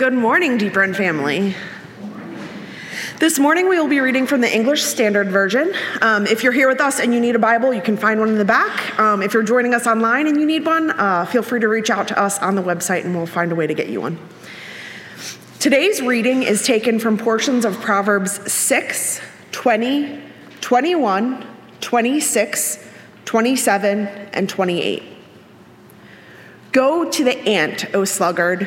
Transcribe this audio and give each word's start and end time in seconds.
Good 0.00 0.14
morning, 0.14 0.56
Deep 0.56 0.76
Run 0.76 0.94
family. 0.94 1.54
This 3.18 3.38
morning 3.38 3.68
we 3.68 3.78
will 3.78 3.86
be 3.86 4.00
reading 4.00 4.26
from 4.26 4.40
the 4.40 4.50
English 4.50 4.82
Standard 4.82 5.28
Version. 5.28 5.74
Um, 6.00 6.26
if 6.26 6.42
you're 6.42 6.54
here 6.54 6.68
with 6.68 6.80
us 6.80 7.00
and 7.00 7.12
you 7.12 7.20
need 7.20 7.36
a 7.36 7.38
Bible, 7.38 7.74
you 7.74 7.82
can 7.82 7.98
find 7.98 8.18
one 8.18 8.30
in 8.30 8.38
the 8.38 8.46
back. 8.46 8.98
Um, 8.98 9.20
if 9.22 9.34
you're 9.34 9.42
joining 9.42 9.74
us 9.74 9.86
online 9.86 10.26
and 10.26 10.40
you 10.40 10.46
need 10.46 10.64
one, 10.64 10.90
uh, 10.92 11.26
feel 11.26 11.42
free 11.42 11.60
to 11.60 11.68
reach 11.68 11.90
out 11.90 12.08
to 12.08 12.18
us 12.18 12.38
on 12.38 12.54
the 12.54 12.62
website 12.62 13.04
and 13.04 13.14
we'll 13.14 13.26
find 13.26 13.52
a 13.52 13.54
way 13.54 13.66
to 13.66 13.74
get 13.74 13.90
you 13.90 14.00
one. 14.00 14.18
Today's 15.58 16.00
reading 16.00 16.44
is 16.44 16.64
taken 16.64 16.98
from 16.98 17.18
portions 17.18 17.66
of 17.66 17.78
Proverbs 17.82 18.50
6, 18.50 19.20
20, 19.52 20.18
21, 20.62 21.46
26, 21.82 22.88
27, 23.26 24.06
and 24.06 24.48
28. 24.48 25.02
Go 26.72 27.10
to 27.10 27.22
the 27.22 27.38
ant, 27.40 27.94
O 27.94 28.06
sluggard, 28.06 28.66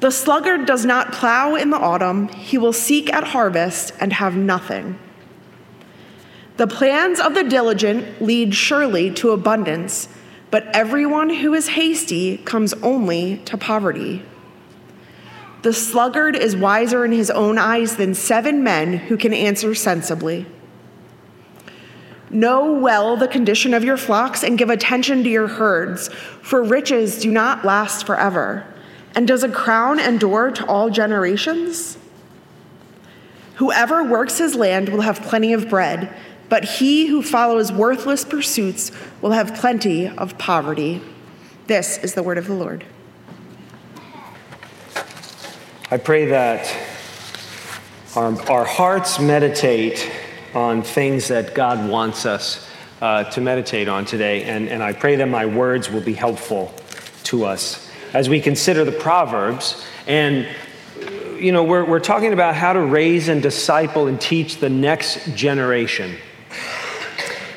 The 0.00 0.10
sluggard 0.12 0.64
does 0.64 0.84
not 0.84 1.12
plow 1.12 1.56
in 1.56 1.70
the 1.70 1.78
autumn, 1.78 2.28
he 2.28 2.56
will 2.56 2.72
seek 2.72 3.12
at 3.12 3.24
harvest 3.24 3.92
and 4.00 4.12
have 4.12 4.36
nothing. 4.36 4.98
The 6.56 6.68
plans 6.68 7.18
of 7.18 7.34
the 7.34 7.42
diligent 7.42 8.22
lead 8.22 8.54
surely 8.54 9.10
to 9.14 9.30
abundance, 9.30 10.08
but 10.50 10.66
everyone 10.74 11.30
who 11.30 11.52
is 11.52 11.68
hasty 11.68 12.38
comes 12.38 12.74
only 12.74 13.38
to 13.38 13.58
poverty. 13.58 14.22
The 15.62 15.72
sluggard 15.72 16.36
is 16.36 16.54
wiser 16.54 17.04
in 17.04 17.10
his 17.10 17.30
own 17.30 17.58
eyes 17.58 17.96
than 17.96 18.14
seven 18.14 18.62
men 18.62 18.94
who 18.94 19.16
can 19.16 19.32
answer 19.32 19.74
sensibly. 19.74 20.46
Know 22.30 22.72
well 22.72 23.16
the 23.16 23.26
condition 23.26 23.74
of 23.74 23.82
your 23.82 23.96
flocks 23.96 24.44
and 24.44 24.58
give 24.58 24.70
attention 24.70 25.24
to 25.24 25.30
your 25.30 25.48
herds, 25.48 26.08
for 26.08 26.62
riches 26.62 27.18
do 27.18 27.32
not 27.32 27.64
last 27.64 28.06
forever 28.06 28.64
and 29.18 29.26
does 29.26 29.42
a 29.42 29.48
crown 29.48 29.98
endure 29.98 30.48
to 30.52 30.64
all 30.66 30.90
generations? 30.90 31.98
Whoever 33.56 34.04
works 34.04 34.38
his 34.38 34.54
land 34.54 34.90
will 34.90 35.00
have 35.00 35.20
plenty 35.22 35.52
of 35.52 35.68
bread, 35.68 36.16
but 36.48 36.62
he 36.62 37.08
who 37.08 37.20
follows 37.20 37.72
worthless 37.72 38.24
pursuits 38.24 38.92
will 39.20 39.32
have 39.32 39.56
plenty 39.56 40.06
of 40.06 40.38
poverty. 40.38 41.02
This 41.66 41.98
is 41.98 42.14
the 42.14 42.22
word 42.22 42.38
of 42.38 42.46
the 42.46 42.54
Lord. 42.54 42.84
I 45.90 45.96
pray 45.96 46.26
that 46.26 46.72
our, 48.14 48.40
our 48.48 48.64
hearts 48.64 49.18
meditate 49.18 50.12
on 50.54 50.80
things 50.80 51.26
that 51.26 51.56
God 51.56 51.90
wants 51.90 52.24
us 52.24 52.70
uh, 53.02 53.24
to 53.24 53.40
meditate 53.40 53.88
on 53.88 54.04
today, 54.04 54.44
and, 54.44 54.68
and 54.68 54.80
I 54.80 54.92
pray 54.92 55.16
that 55.16 55.28
my 55.28 55.44
words 55.44 55.90
will 55.90 56.02
be 56.02 56.14
helpful 56.14 56.72
to 57.24 57.44
us 57.44 57.87
as 58.12 58.28
we 58.28 58.40
consider 58.40 58.84
the 58.84 58.92
Proverbs. 58.92 59.84
And, 60.06 60.46
you 61.38 61.52
know, 61.52 61.64
we're, 61.64 61.84
we're 61.84 62.00
talking 62.00 62.32
about 62.32 62.54
how 62.54 62.72
to 62.72 62.80
raise 62.80 63.28
and 63.28 63.42
disciple 63.42 64.06
and 64.06 64.20
teach 64.20 64.56
the 64.56 64.70
next 64.70 65.34
generation. 65.34 66.16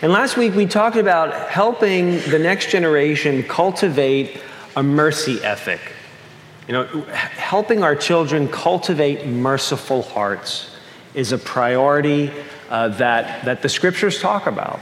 And 0.01 0.11
last 0.11 0.35
week 0.35 0.55
we 0.55 0.65
talked 0.65 0.97
about 0.97 1.49
helping 1.49 2.19
the 2.21 2.39
next 2.39 2.71
generation 2.71 3.43
cultivate 3.43 4.41
a 4.75 4.81
mercy 4.81 5.43
ethic. 5.43 5.79
You 6.67 6.73
know, 6.73 6.85
helping 7.11 7.83
our 7.83 7.95
children 7.95 8.47
cultivate 8.47 9.27
merciful 9.27 10.01
hearts 10.01 10.75
is 11.13 11.31
a 11.31 11.37
priority 11.37 12.31
uh, 12.69 12.87
that, 12.89 13.45
that 13.45 13.61
the 13.61 13.69
scriptures 13.69 14.19
talk 14.19 14.47
about. 14.47 14.79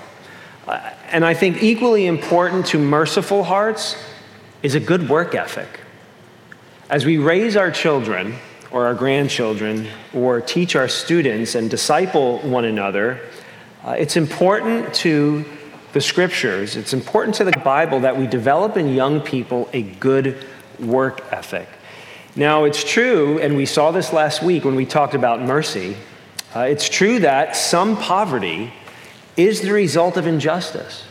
Uh, 0.67 0.91
and 1.11 1.25
I 1.25 1.33
think 1.33 1.63
equally 1.63 2.05
important 2.05 2.67
to 2.67 2.77
merciful 2.77 3.43
hearts 3.43 3.95
is 4.61 4.75
a 4.75 4.79
good 4.79 5.07
work 5.07 5.35
ethic. 5.35 5.79
As 6.89 7.05
we 7.05 7.17
raise 7.17 7.55
our 7.55 7.71
children 7.71 8.35
or 8.71 8.85
our 8.85 8.93
grandchildren 8.93 9.87
or 10.13 10.41
teach 10.41 10.75
our 10.75 10.87
students 10.87 11.55
and 11.55 11.69
disciple 11.69 12.39
one 12.39 12.65
another, 12.65 13.21
uh, 13.85 13.91
it's 13.91 14.17
important 14.17 14.93
to 14.93 15.45
the 15.93 16.01
scriptures, 16.01 16.75
it's 16.75 16.93
important 16.93 17.35
to 17.35 17.43
the 17.43 17.57
Bible 17.63 18.01
that 18.01 18.17
we 18.17 18.27
develop 18.27 18.75
in 18.75 18.93
young 18.93 19.21
people 19.21 19.69
a 19.73 19.81
good 19.81 20.45
work 20.79 21.21
ethic. 21.31 21.67
Now, 22.35 22.65
it's 22.65 22.83
true, 22.83 23.39
and 23.39 23.55
we 23.55 23.65
saw 23.65 23.91
this 23.91 24.13
last 24.13 24.43
week 24.43 24.65
when 24.65 24.75
we 24.75 24.85
talked 24.85 25.15
about 25.15 25.41
mercy, 25.41 25.95
uh, 26.55 26.61
it's 26.61 26.89
true 26.89 27.19
that 27.19 27.55
some 27.55 27.97
poverty 27.97 28.73
is 29.37 29.61
the 29.61 29.71
result 29.71 30.17
of 30.17 30.27
injustice 30.27 31.05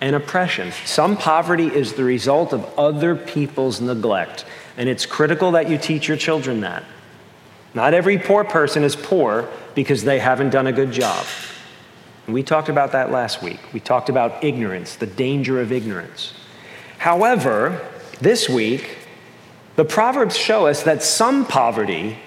and 0.00 0.16
oppression. 0.16 0.72
Some 0.84 1.16
poverty 1.16 1.66
is 1.66 1.94
the 1.94 2.04
result 2.04 2.52
of 2.52 2.64
other 2.78 3.14
people's 3.14 3.80
neglect, 3.80 4.44
and 4.76 4.88
it's 4.88 5.06
critical 5.06 5.52
that 5.52 5.68
you 5.68 5.78
teach 5.78 6.08
your 6.08 6.16
children 6.16 6.60
that. 6.60 6.84
Not 7.74 7.94
every 7.94 8.18
poor 8.18 8.44
person 8.44 8.82
is 8.82 8.96
poor 8.96 9.48
because 9.74 10.02
they 10.02 10.18
haven't 10.18 10.50
done 10.50 10.66
a 10.66 10.72
good 10.72 10.92
job. 10.92 11.24
And 12.26 12.34
we 12.34 12.42
talked 12.42 12.68
about 12.68 12.92
that 12.92 13.10
last 13.10 13.42
week. 13.42 13.60
We 13.72 13.80
talked 13.80 14.08
about 14.08 14.42
ignorance, 14.42 14.96
the 14.96 15.06
danger 15.06 15.60
of 15.60 15.72
ignorance. 15.72 16.32
However, 16.98 17.80
this 18.20 18.48
week, 18.48 18.98
the 19.76 19.84
Proverbs 19.84 20.36
show 20.36 20.66
us 20.66 20.82
that 20.82 21.02
some 21.02 21.46
poverty 21.46 22.18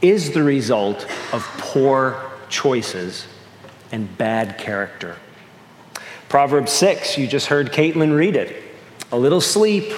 is 0.00 0.32
the 0.32 0.42
result 0.42 1.06
of 1.32 1.42
poor 1.58 2.30
choices 2.48 3.26
and 3.90 4.16
bad 4.18 4.58
character. 4.58 5.16
Proverbs 6.32 6.72
6, 6.72 7.18
you 7.18 7.26
just 7.26 7.48
heard 7.48 7.72
Caitlin 7.72 8.16
read 8.16 8.36
it. 8.36 8.56
A 9.12 9.18
little 9.18 9.42
sleep, 9.42 9.92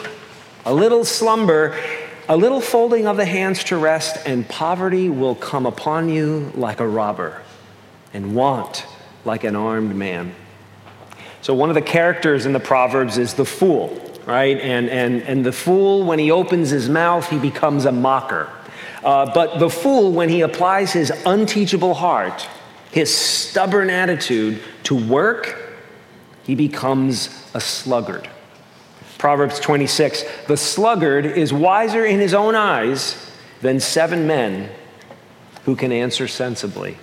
a 0.64 0.74
little 0.74 1.04
slumber, 1.04 1.78
a 2.28 2.36
little 2.36 2.60
folding 2.60 3.06
of 3.06 3.16
the 3.16 3.24
hands 3.24 3.62
to 3.62 3.76
rest, 3.76 4.16
and 4.26 4.48
poverty 4.48 5.08
will 5.08 5.36
come 5.36 5.64
upon 5.64 6.08
you 6.08 6.50
like 6.56 6.80
a 6.80 6.88
robber, 6.88 7.40
and 8.12 8.34
want 8.34 8.84
like 9.24 9.44
an 9.44 9.54
armed 9.54 9.94
man. 9.94 10.34
So, 11.40 11.54
one 11.54 11.68
of 11.68 11.76
the 11.76 11.82
characters 11.82 12.46
in 12.46 12.52
the 12.52 12.58
Proverbs 12.58 13.16
is 13.16 13.34
the 13.34 13.44
fool, 13.44 13.96
right? 14.26 14.58
And, 14.58 14.90
and, 14.90 15.22
and 15.22 15.46
the 15.46 15.52
fool, 15.52 16.02
when 16.02 16.18
he 16.18 16.32
opens 16.32 16.68
his 16.68 16.88
mouth, 16.88 17.30
he 17.30 17.38
becomes 17.38 17.84
a 17.84 17.92
mocker. 17.92 18.50
Uh, 19.04 19.32
but 19.32 19.60
the 19.60 19.70
fool, 19.70 20.10
when 20.10 20.28
he 20.28 20.40
applies 20.40 20.92
his 20.92 21.12
unteachable 21.26 21.94
heart, 21.94 22.48
his 22.90 23.14
stubborn 23.14 23.88
attitude 23.88 24.60
to 24.82 24.96
work 24.96 25.60
he 26.44 26.54
becomes 26.54 27.50
a 27.54 27.60
sluggard. 27.60 28.28
Proverbs 29.18 29.58
26 29.60 30.24
The 30.48 30.56
sluggard 30.56 31.24
is 31.24 31.52
wiser 31.52 32.04
in 32.04 32.20
his 32.20 32.34
own 32.34 32.54
eyes 32.54 33.30
than 33.60 33.80
seven 33.80 34.26
men 34.26 34.70
who 35.64 35.74
can 35.74 35.92
answer 35.92 36.28
sensibly. 36.28 36.96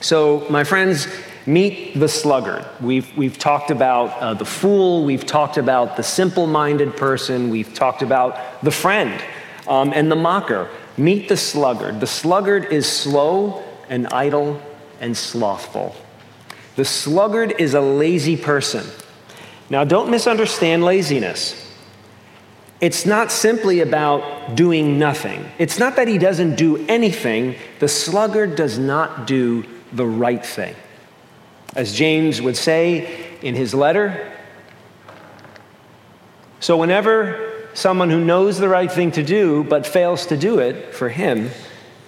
So, 0.00 0.46
my 0.50 0.64
friends, 0.64 1.06
meet 1.46 1.94
the 1.94 2.08
sluggard. 2.08 2.64
We've, 2.80 3.16
we've 3.16 3.38
talked 3.38 3.70
about 3.70 4.18
uh, 4.20 4.34
the 4.34 4.44
fool, 4.44 5.04
we've 5.04 5.26
talked 5.26 5.58
about 5.58 5.96
the 5.96 6.02
simple 6.02 6.46
minded 6.46 6.96
person, 6.96 7.50
we've 7.50 7.74
talked 7.74 8.02
about 8.02 8.62
the 8.62 8.70
friend 8.70 9.22
um, 9.68 9.92
and 9.94 10.10
the 10.10 10.16
mocker. 10.16 10.68
Meet 10.96 11.28
the 11.28 11.36
sluggard. 11.36 12.00
The 12.00 12.06
sluggard 12.06 12.72
is 12.72 12.86
slow 12.86 13.62
and 13.88 14.08
idle 14.08 14.60
and 15.00 15.16
slothful. 15.16 15.94
The 16.76 16.84
sluggard 16.84 17.54
is 17.58 17.74
a 17.74 17.80
lazy 17.80 18.36
person. 18.36 18.86
Now, 19.68 19.84
don't 19.84 20.10
misunderstand 20.10 20.84
laziness. 20.84 21.58
It's 22.80 23.06
not 23.06 23.30
simply 23.30 23.80
about 23.80 24.56
doing 24.56 24.98
nothing. 24.98 25.46
It's 25.58 25.78
not 25.78 25.96
that 25.96 26.08
he 26.08 26.18
doesn't 26.18 26.56
do 26.56 26.84
anything. 26.88 27.54
The 27.78 27.88
sluggard 27.88 28.56
does 28.56 28.78
not 28.78 29.26
do 29.26 29.64
the 29.92 30.06
right 30.06 30.44
thing. 30.44 30.74
As 31.76 31.92
James 31.92 32.42
would 32.42 32.56
say 32.56 33.38
in 33.40 33.54
his 33.54 33.72
letter, 33.72 34.32
so 36.60 36.76
whenever 36.76 37.68
someone 37.74 38.10
who 38.10 38.24
knows 38.24 38.58
the 38.58 38.68
right 38.68 38.90
thing 38.90 39.12
to 39.12 39.22
do 39.22 39.64
but 39.64 39.86
fails 39.86 40.26
to 40.26 40.36
do 40.36 40.58
it, 40.58 40.94
for 40.94 41.08
him, 41.08 41.50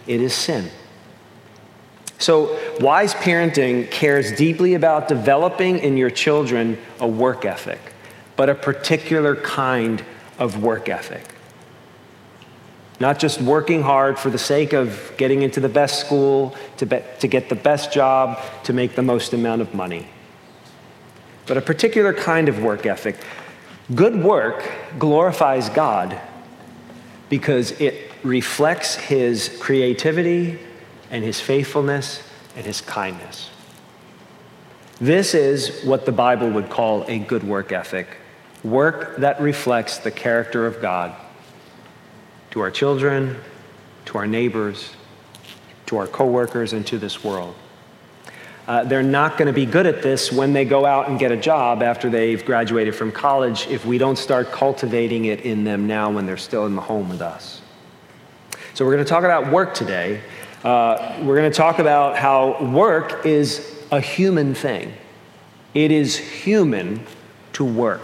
it 0.06 0.20
is 0.20 0.34
sin. 0.34 0.70
So, 2.24 2.58
wise 2.80 3.12
parenting 3.12 3.90
cares 3.90 4.32
deeply 4.32 4.72
about 4.72 5.08
developing 5.08 5.80
in 5.80 5.98
your 5.98 6.08
children 6.08 6.78
a 6.98 7.06
work 7.06 7.44
ethic, 7.44 7.78
but 8.34 8.48
a 8.48 8.54
particular 8.54 9.36
kind 9.36 10.02
of 10.38 10.62
work 10.62 10.88
ethic. 10.88 11.34
not 12.98 13.18
just 13.18 13.42
working 13.42 13.82
hard 13.82 14.18
for 14.18 14.30
the 14.30 14.38
sake 14.38 14.72
of 14.72 15.12
getting 15.18 15.42
into 15.42 15.60
the 15.60 15.68
best 15.68 16.00
school, 16.00 16.56
to, 16.78 16.86
be, 16.86 17.02
to 17.18 17.28
get 17.28 17.50
the 17.50 17.54
best 17.54 17.92
job, 17.92 18.40
to 18.62 18.72
make 18.72 18.94
the 18.94 19.02
most 19.02 19.34
amount 19.34 19.60
of 19.60 19.74
money, 19.74 20.06
but 21.44 21.58
a 21.58 21.60
particular 21.60 22.14
kind 22.14 22.48
of 22.48 22.62
work 22.62 22.86
ethic. 22.86 23.16
Good 23.94 24.16
work 24.24 24.72
glorifies 24.98 25.68
God 25.68 26.18
because 27.28 27.72
it 27.72 28.12
reflects 28.22 28.94
his 28.94 29.54
creativity 29.60 30.58
and 31.14 31.22
his 31.22 31.40
faithfulness 31.40 32.24
and 32.56 32.66
his 32.66 32.80
kindness. 32.80 33.48
This 35.00 35.32
is 35.32 35.84
what 35.84 36.06
the 36.06 36.12
Bible 36.12 36.50
would 36.50 36.68
call 36.68 37.04
a 37.08 37.20
good 37.20 37.44
work 37.44 37.70
ethic 37.70 38.08
work 38.64 39.18
that 39.18 39.40
reflects 39.40 39.98
the 39.98 40.10
character 40.10 40.66
of 40.66 40.80
God 40.80 41.14
to 42.50 42.60
our 42.60 42.70
children, 42.70 43.36
to 44.06 44.18
our 44.18 44.26
neighbors, 44.26 44.90
to 45.86 45.98
our 45.98 46.06
coworkers, 46.06 46.72
and 46.72 46.84
to 46.86 46.98
this 46.98 47.22
world. 47.22 47.54
Uh, 48.66 48.82
they're 48.82 49.02
not 49.02 49.36
going 49.36 49.46
to 49.46 49.52
be 49.52 49.66
good 49.66 49.86
at 49.86 50.02
this 50.02 50.32
when 50.32 50.52
they 50.52 50.64
go 50.64 50.86
out 50.86 51.08
and 51.08 51.18
get 51.18 51.30
a 51.30 51.36
job 51.36 51.82
after 51.82 52.08
they've 52.08 52.44
graduated 52.44 52.94
from 52.94 53.12
college 53.12 53.66
if 53.68 53.84
we 53.84 53.98
don't 53.98 54.16
start 54.16 54.50
cultivating 54.50 55.26
it 55.26 55.42
in 55.42 55.62
them 55.62 55.86
now 55.86 56.10
when 56.10 56.26
they're 56.26 56.36
still 56.36 56.64
in 56.66 56.74
the 56.74 56.82
home 56.82 57.08
with 57.08 57.20
us. 57.20 57.60
So, 58.72 58.84
we're 58.84 58.94
going 58.94 59.04
to 59.04 59.08
talk 59.08 59.22
about 59.22 59.52
work 59.52 59.74
today. 59.74 60.20
Uh, 60.64 61.18
we're 61.22 61.36
going 61.36 61.50
to 61.50 61.56
talk 61.56 61.78
about 61.78 62.16
how 62.16 62.64
work 62.64 63.26
is 63.26 63.70
a 63.92 64.00
human 64.00 64.54
thing, 64.54 64.94
it 65.74 65.90
is 65.90 66.16
human 66.16 67.04
to 67.52 67.64
work. 67.64 68.00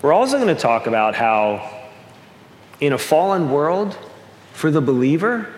We're 0.00 0.14
also 0.14 0.38
going 0.40 0.54
to 0.54 0.60
talk 0.60 0.86
about 0.86 1.14
how, 1.14 1.70
in 2.80 2.94
a 2.94 2.98
fallen 2.98 3.50
world, 3.50 3.96
for 4.54 4.70
the 4.70 4.80
believer, 4.80 5.52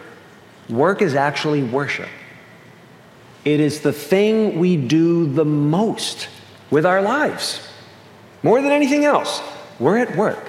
work 0.69 1.01
is 1.01 1.15
actually 1.15 1.63
worship. 1.63 2.09
It 3.45 3.61
is 3.61 3.81
the 3.81 3.93
thing 3.93 4.59
we 4.59 4.77
do 4.77 5.33
the 5.33 5.45
most 5.45 6.29
with 6.71 6.85
our 6.85 7.03
lives. 7.03 7.69
More 8.43 8.61
than 8.61 8.73
anything 8.73 9.05
else, 9.05 9.41
we're 9.79 9.99
at 9.99 10.17
work. 10.17 10.45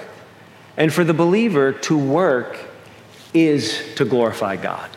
And 0.76 0.92
for 0.92 1.04
the 1.04 1.14
believer, 1.14 1.72
to 1.72 1.96
work 1.96 2.58
is 3.32 3.94
to 3.94 4.04
glorify 4.04 4.56
God. 4.56 4.90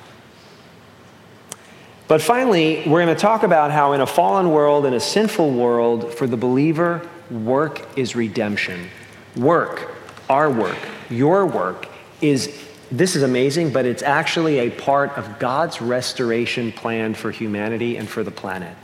But 2.09 2.23
finally, 2.23 2.81
we're 2.87 3.05
going 3.05 3.15
to 3.15 3.21
talk 3.21 3.43
about 3.43 3.69
how 3.69 3.93
in 3.93 4.01
a 4.01 4.07
fallen 4.07 4.49
world, 4.49 4.87
in 4.87 4.95
a 4.95 4.99
sinful 4.99 5.51
world, 5.51 6.11
for 6.11 6.25
the 6.25 6.35
believer, 6.35 7.07
work 7.29 7.87
is 7.95 8.15
redemption. 8.15 8.89
Work, 9.35 9.93
our 10.27 10.49
work, 10.49 10.79
your 11.11 11.45
work, 11.45 11.87
is 12.19 12.65
this 12.91 13.15
is 13.15 13.21
amazing, 13.21 13.71
but 13.71 13.85
it's 13.85 14.01
actually 14.01 14.57
a 14.57 14.71
part 14.71 15.15
of 15.19 15.37
God's 15.37 15.81
restoration 15.81 16.71
plan 16.71 17.13
for 17.13 17.29
humanity 17.29 17.97
and 17.97 18.09
for 18.09 18.23
the 18.23 18.31
planet. 18.31 18.75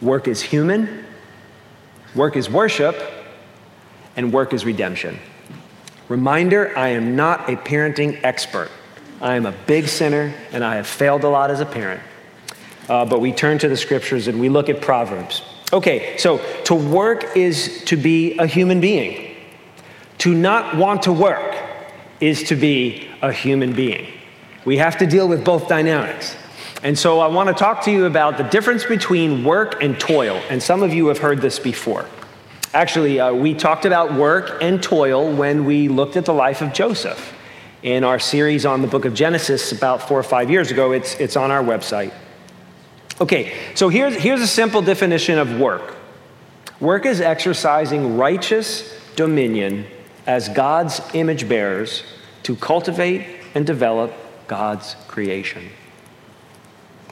Work 0.00 0.28
is 0.28 0.40
human, 0.40 1.04
work 2.14 2.36
is 2.38 2.48
worship, 2.48 2.96
and 4.16 4.32
work 4.32 4.54
is 4.54 4.64
redemption. 4.64 5.18
Reminder 6.08 6.72
I 6.74 6.88
am 6.88 7.16
not 7.16 7.50
a 7.50 7.56
parenting 7.56 8.18
expert. 8.22 8.70
I 9.22 9.36
am 9.36 9.46
a 9.46 9.52
big 9.52 9.86
sinner 9.86 10.34
and 10.50 10.64
I 10.64 10.74
have 10.74 10.86
failed 10.88 11.22
a 11.22 11.28
lot 11.28 11.52
as 11.52 11.60
a 11.60 11.64
parent. 11.64 12.02
Uh, 12.88 13.04
but 13.04 13.20
we 13.20 13.30
turn 13.30 13.56
to 13.58 13.68
the 13.68 13.76
scriptures 13.76 14.26
and 14.26 14.40
we 14.40 14.48
look 14.48 14.68
at 14.68 14.80
Proverbs. 14.80 15.42
Okay, 15.72 16.16
so 16.18 16.38
to 16.64 16.74
work 16.74 17.36
is 17.36 17.84
to 17.84 17.96
be 17.96 18.36
a 18.38 18.46
human 18.46 18.80
being. 18.80 19.36
To 20.18 20.34
not 20.34 20.76
want 20.76 21.04
to 21.04 21.12
work 21.12 21.56
is 22.20 22.42
to 22.44 22.56
be 22.56 23.08
a 23.22 23.32
human 23.32 23.72
being. 23.74 24.08
We 24.64 24.76
have 24.78 24.98
to 24.98 25.06
deal 25.06 25.28
with 25.28 25.44
both 25.44 25.68
dynamics. 25.68 26.36
And 26.82 26.98
so 26.98 27.20
I 27.20 27.28
want 27.28 27.48
to 27.48 27.54
talk 27.54 27.84
to 27.84 27.92
you 27.92 28.06
about 28.06 28.38
the 28.38 28.44
difference 28.44 28.84
between 28.84 29.44
work 29.44 29.80
and 29.80 29.98
toil. 30.00 30.42
And 30.50 30.60
some 30.60 30.82
of 30.82 30.92
you 30.92 31.06
have 31.06 31.18
heard 31.18 31.40
this 31.40 31.60
before. 31.60 32.06
Actually, 32.74 33.20
uh, 33.20 33.32
we 33.32 33.54
talked 33.54 33.84
about 33.84 34.14
work 34.14 34.58
and 34.60 34.82
toil 34.82 35.32
when 35.32 35.64
we 35.64 35.86
looked 35.86 36.16
at 36.16 36.24
the 36.24 36.34
life 36.34 36.60
of 36.60 36.72
Joseph 36.72 37.32
in 37.82 38.04
our 38.04 38.18
series 38.18 38.64
on 38.64 38.80
the 38.82 38.88
book 38.88 39.04
of 39.04 39.14
Genesis 39.14 39.72
about 39.72 40.08
four 40.08 40.18
or 40.18 40.22
five 40.22 40.50
years 40.50 40.70
ago. 40.70 40.92
It's, 40.92 41.14
it's 41.16 41.36
on 41.36 41.50
our 41.50 41.62
website. 41.62 42.12
Okay, 43.20 43.52
so 43.74 43.88
here's, 43.88 44.14
here's 44.14 44.40
a 44.40 44.46
simple 44.46 44.82
definition 44.82 45.38
of 45.38 45.58
work 45.58 45.96
work 46.80 47.06
is 47.06 47.20
exercising 47.20 48.16
righteous 48.16 48.98
dominion 49.14 49.86
as 50.26 50.48
God's 50.48 51.00
image 51.14 51.48
bearers 51.48 52.02
to 52.42 52.56
cultivate 52.56 53.24
and 53.54 53.64
develop 53.64 54.12
God's 54.48 54.96
creation. 55.06 55.68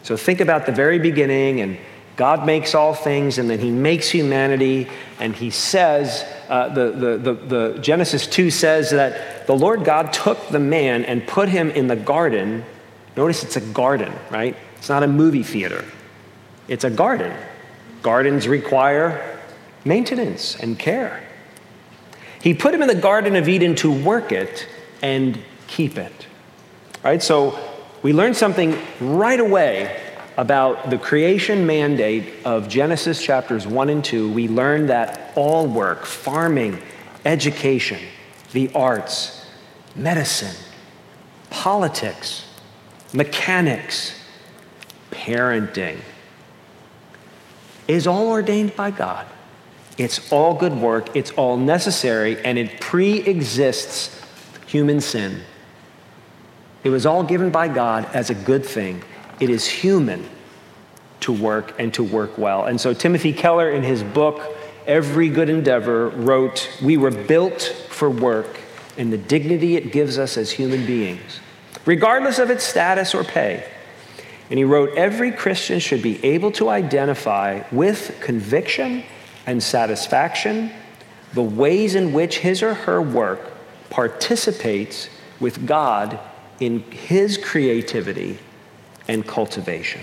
So 0.03 0.17
think 0.17 0.41
about 0.41 0.67
the 0.67 0.73
very 0.73 0.99
beginning, 0.99 1.61
and 1.61 1.79
God 2.17 2.45
makes 2.47 2.75
all 2.75 2.95
things, 2.95 3.39
and 3.39 3.49
then 3.49 3.61
He 3.61 3.71
makes 3.71 4.09
humanity, 4.09 4.89
and 5.21 5.37
He 5.37 5.51
says, 5.51 6.25
uh, 6.51 6.69
the, 6.69 6.91
the, 6.91 7.17
the, 7.17 7.33
the 7.35 7.79
Genesis 7.81 8.27
2 8.27 8.51
says 8.51 8.91
that 8.91 9.47
the 9.47 9.55
Lord 9.55 9.85
God 9.85 10.13
took 10.13 10.49
the 10.49 10.59
man 10.59 11.05
and 11.05 11.25
put 11.25 11.49
him 11.49 11.71
in 11.71 11.87
the 11.87 11.95
garden. 11.95 12.65
Notice 13.17 13.45
it's 13.45 13.57
a 13.57 13.61
garden, 13.61 14.13
right? 14.31 14.57
It's 14.77 14.89
not 14.89 15.05
a 15.05 15.07
movie 15.07 15.45
theater, 15.45 15.85
it's 16.67 16.85
a 16.85 16.91
garden. 16.91 17.33
Gardens 18.03 18.49
require 18.49 19.41
maintenance 19.85 20.57
and 20.57 20.79
care. 20.79 21.23
He 22.43 22.55
put 22.55 22.75
him 22.75 22.83
in 22.83 22.89
the 22.89 22.95
Garden 22.95 23.37
of 23.37 23.49
Eden 23.49 23.75
to 23.77 23.93
work 23.93 24.33
it 24.33 24.67
and 25.03 25.39
keep 25.67 25.99
it. 25.99 26.27
Right? 27.05 27.23
So 27.23 27.59
we 28.03 28.13
learn 28.15 28.33
something 28.35 28.77
right 29.01 29.39
away 29.39 30.01
about 30.41 30.89
the 30.89 30.97
creation 30.97 31.67
mandate 31.67 32.25
of 32.47 32.67
Genesis 32.67 33.23
chapters 33.23 33.67
1 33.67 33.91
and 33.91 34.03
2. 34.03 34.33
We 34.33 34.49
learn 34.49 34.87
that 34.87 35.33
all 35.37 35.67
work, 35.67 36.07
farming, 36.07 36.81
education, 37.27 37.99
the 38.53 38.71
arts, 38.75 39.45
medicine, 39.95 40.57
politics, 41.51 42.47
mechanics, 43.13 44.19
parenting 45.11 45.99
is 47.87 48.07
all 48.07 48.29
ordained 48.29 48.75
by 48.75 48.91
God. 48.91 49.27
It's 49.99 50.33
all 50.33 50.55
good 50.55 50.73
work, 50.73 51.15
it's 51.15 51.33
all 51.33 51.59
necessary, 51.59 52.43
and 52.47 52.57
it 52.57 52.81
pre 52.81 53.19
exists 53.19 54.19
human 54.67 55.03
sin. 55.03 55.43
It 56.83 56.89
was 56.89 57.05
all 57.05 57.25
given 57.25 57.51
by 57.51 57.69
God 57.69 58.09
as 58.15 58.31
a 58.31 58.35
good 58.35 58.65
thing. 58.65 59.03
It 59.41 59.51
is 59.51 59.67
human 59.67 60.29
to 61.21 61.33
work 61.33 61.75
and 61.79 61.93
to 61.95 62.05
work 62.05 62.37
well. 62.39 62.65
And 62.65 62.81
so 62.81 62.93
Timothy 62.95 63.33
Keller, 63.33 63.71
in 63.71 63.83
his 63.83 64.03
book, 64.03 64.57
Every 64.87 65.29
Good 65.29 65.49
Endeavor, 65.49 66.09
wrote, 66.11 66.71
We 66.83 66.97
were 66.97 67.11
built 67.11 67.63
for 67.89 68.11
work 68.11 68.61
and 68.97 69.13
the 69.13 69.19
dignity 69.19 69.77
it 69.77 69.93
gives 69.93 70.19
us 70.19 70.37
as 70.37 70.51
human 70.51 70.85
beings, 70.87 71.41
regardless 71.87 72.39
of 72.39 72.51
its 72.51 72.65
status 72.65 73.15
or 73.15 73.25
pay. 73.25 73.67
And 74.51 74.59
he 74.59 74.65
wrote, 74.65 74.97
Every 74.97 75.31
Christian 75.31 75.79
should 75.79 76.03
be 76.03 76.23
able 76.25 76.53
to 76.53 76.69
identify 76.69 77.63
with 77.71 78.19
conviction 78.21 79.05
and 79.47 79.63
satisfaction, 79.63 80.71
the 81.33 81.43
ways 81.43 81.95
in 81.95 82.13
which 82.13 82.39
his 82.39 82.63
or 82.63 82.75
her 82.75 83.01
work 83.01 83.53
participates 83.91 85.09
with 85.39 85.67
God 85.67 86.19
in 86.59 86.81
his 86.91 87.39
creativity 87.39 88.39
and 89.11 89.27
cultivation. 89.27 90.01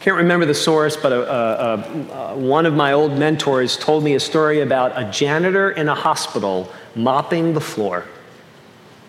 Can't 0.00 0.18
remember 0.18 0.44
the 0.44 0.54
source, 0.54 0.98
but 0.98 1.12
a, 1.12 1.32
a, 1.32 2.32
a, 2.34 2.36
one 2.36 2.66
of 2.66 2.74
my 2.74 2.92
old 2.92 3.18
mentors 3.18 3.78
told 3.78 4.04
me 4.04 4.14
a 4.14 4.20
story 4.20 4.60
about 4.60 4.92
a 5.00 5.10
janitor 5.10 5.70
in 5.70 5.88
a 5.88 5.94
hospital 5.94 6.70
mopping 6.94 7.54
the 7.54 7.60
floor. 7.60 8.04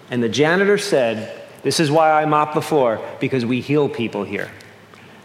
And 0.10 0.24
the 0.24 0.30
janitor 0.30 0.78
said, 0.78 1.44
This 1.64 1.82
is 1.82 1.92
why 1.92 2.14
I 2.14 2.24
mop 2.24 2.54
the 2.54 2.62
floor, 2.62 3.06
because 3.20 3.46
we 3.46 3.60
heal 3.60 3.90
people 3.90 4.24
here. 4.24 4.50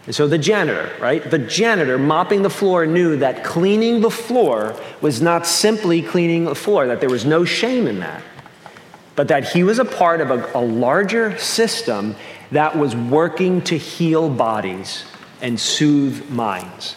And 0.07 0.13
so 0.13 0.27
the 0.27 0.37
janitor, 0.37 0.91
right? 0.99 1.23
The 1.23 1.39
janitor 1.39 1.97
mopping 1.97 2.41
the 2.41 2.49
floor 2.49 2.85
knew 2.85 3.15
that 3.17 3.45
cleaning 3.45 4.01
the 4.01 4.09
floor 4.11 4.75
was 4.99 5.21
not 5.21 5.47
simply 5.47 6.01
cleaning 6.01 6.43
the 6.43 6.55
floor, 6.55 6.87
that 6.87 6.99
there 6.99 7.09
was 7.09 7.23
no 7.23 7.45
shame 7.45 7.87
in 7.87 7.99
that, 7.99 8.21
but 9.15 9.29
that 9.29 9.47
he 9.47 9.63
was 9.63 9.79
a 9.79 9.85
part 9.85 10.19
of 10.19 10.31
a, 10.31 10.51
a 10.53 10.59
larger 10.59 11.37
system 11.37 12.17
that 12.51 12.77
was 12.77 12.95
working 12.95 13.61
to 13.61 13.77
heal 13.77 14.29
bodies 14.29 15.05
and 15.41 15.59
soothe 15.59 16.29
minds. 16.29 16.95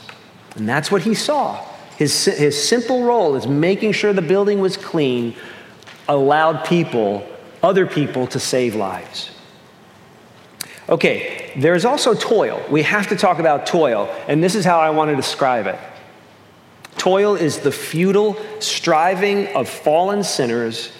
And 0.56 0.68
that's 0.68 0.90
what 0.90 1.02
he 1.02 1.14
saw. 1.14 1.64
His, 1.96 2.24
his 2.24 2.60
simple 2.60 3.04
role 3.04 3.36
is 3.36 3.46
making 3.46 3.92
sure 3.92 4.12
the 4.12 4.22
building 4.22 4.60
was 4.60 4.76
clean, 4.76 5.34
allowed 6.08 6.64
people, 6.64 7.26
other 7.62 7.86
people, 7.86 8.26
to 8.28 8.40
save 8.40 8.74
lives. 8.74 9.30
Okay, 10.88 11.52
there's 11.56 11.84
also 11.84 12.14
toil. 12.14 12.62
We 12.68 12.82
have 12.82 13.08
to 13.08 13.16
talk 13.16 13.38
about 13.38 13.66
toil, 13.66 14.12
and 14.28 14.42
this 14.42 14.54
is 14.54 14.64
how 14.64 14.80
I 14.80 14.90
want 14.90 15.10
to 15.10 15.16
describe 15.16 15.66
it. 15.66 15.78
Toil 16.98 17.36
is 17.36 17.60
the 17.60 17.72
futile 17.72 18.36
striving 18.60 19.48
of 19.54 19.68
fallen 19.68 20.24
sinners 20.24 20.92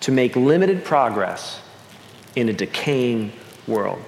to 0.00 0.12
make 0.12 0.36
limited 0.36 0.84
progress 0.84 1.60
in 2.36 2.48
a 2.48 2.52
decaying 2.52 3.32
world. 3.66 4.02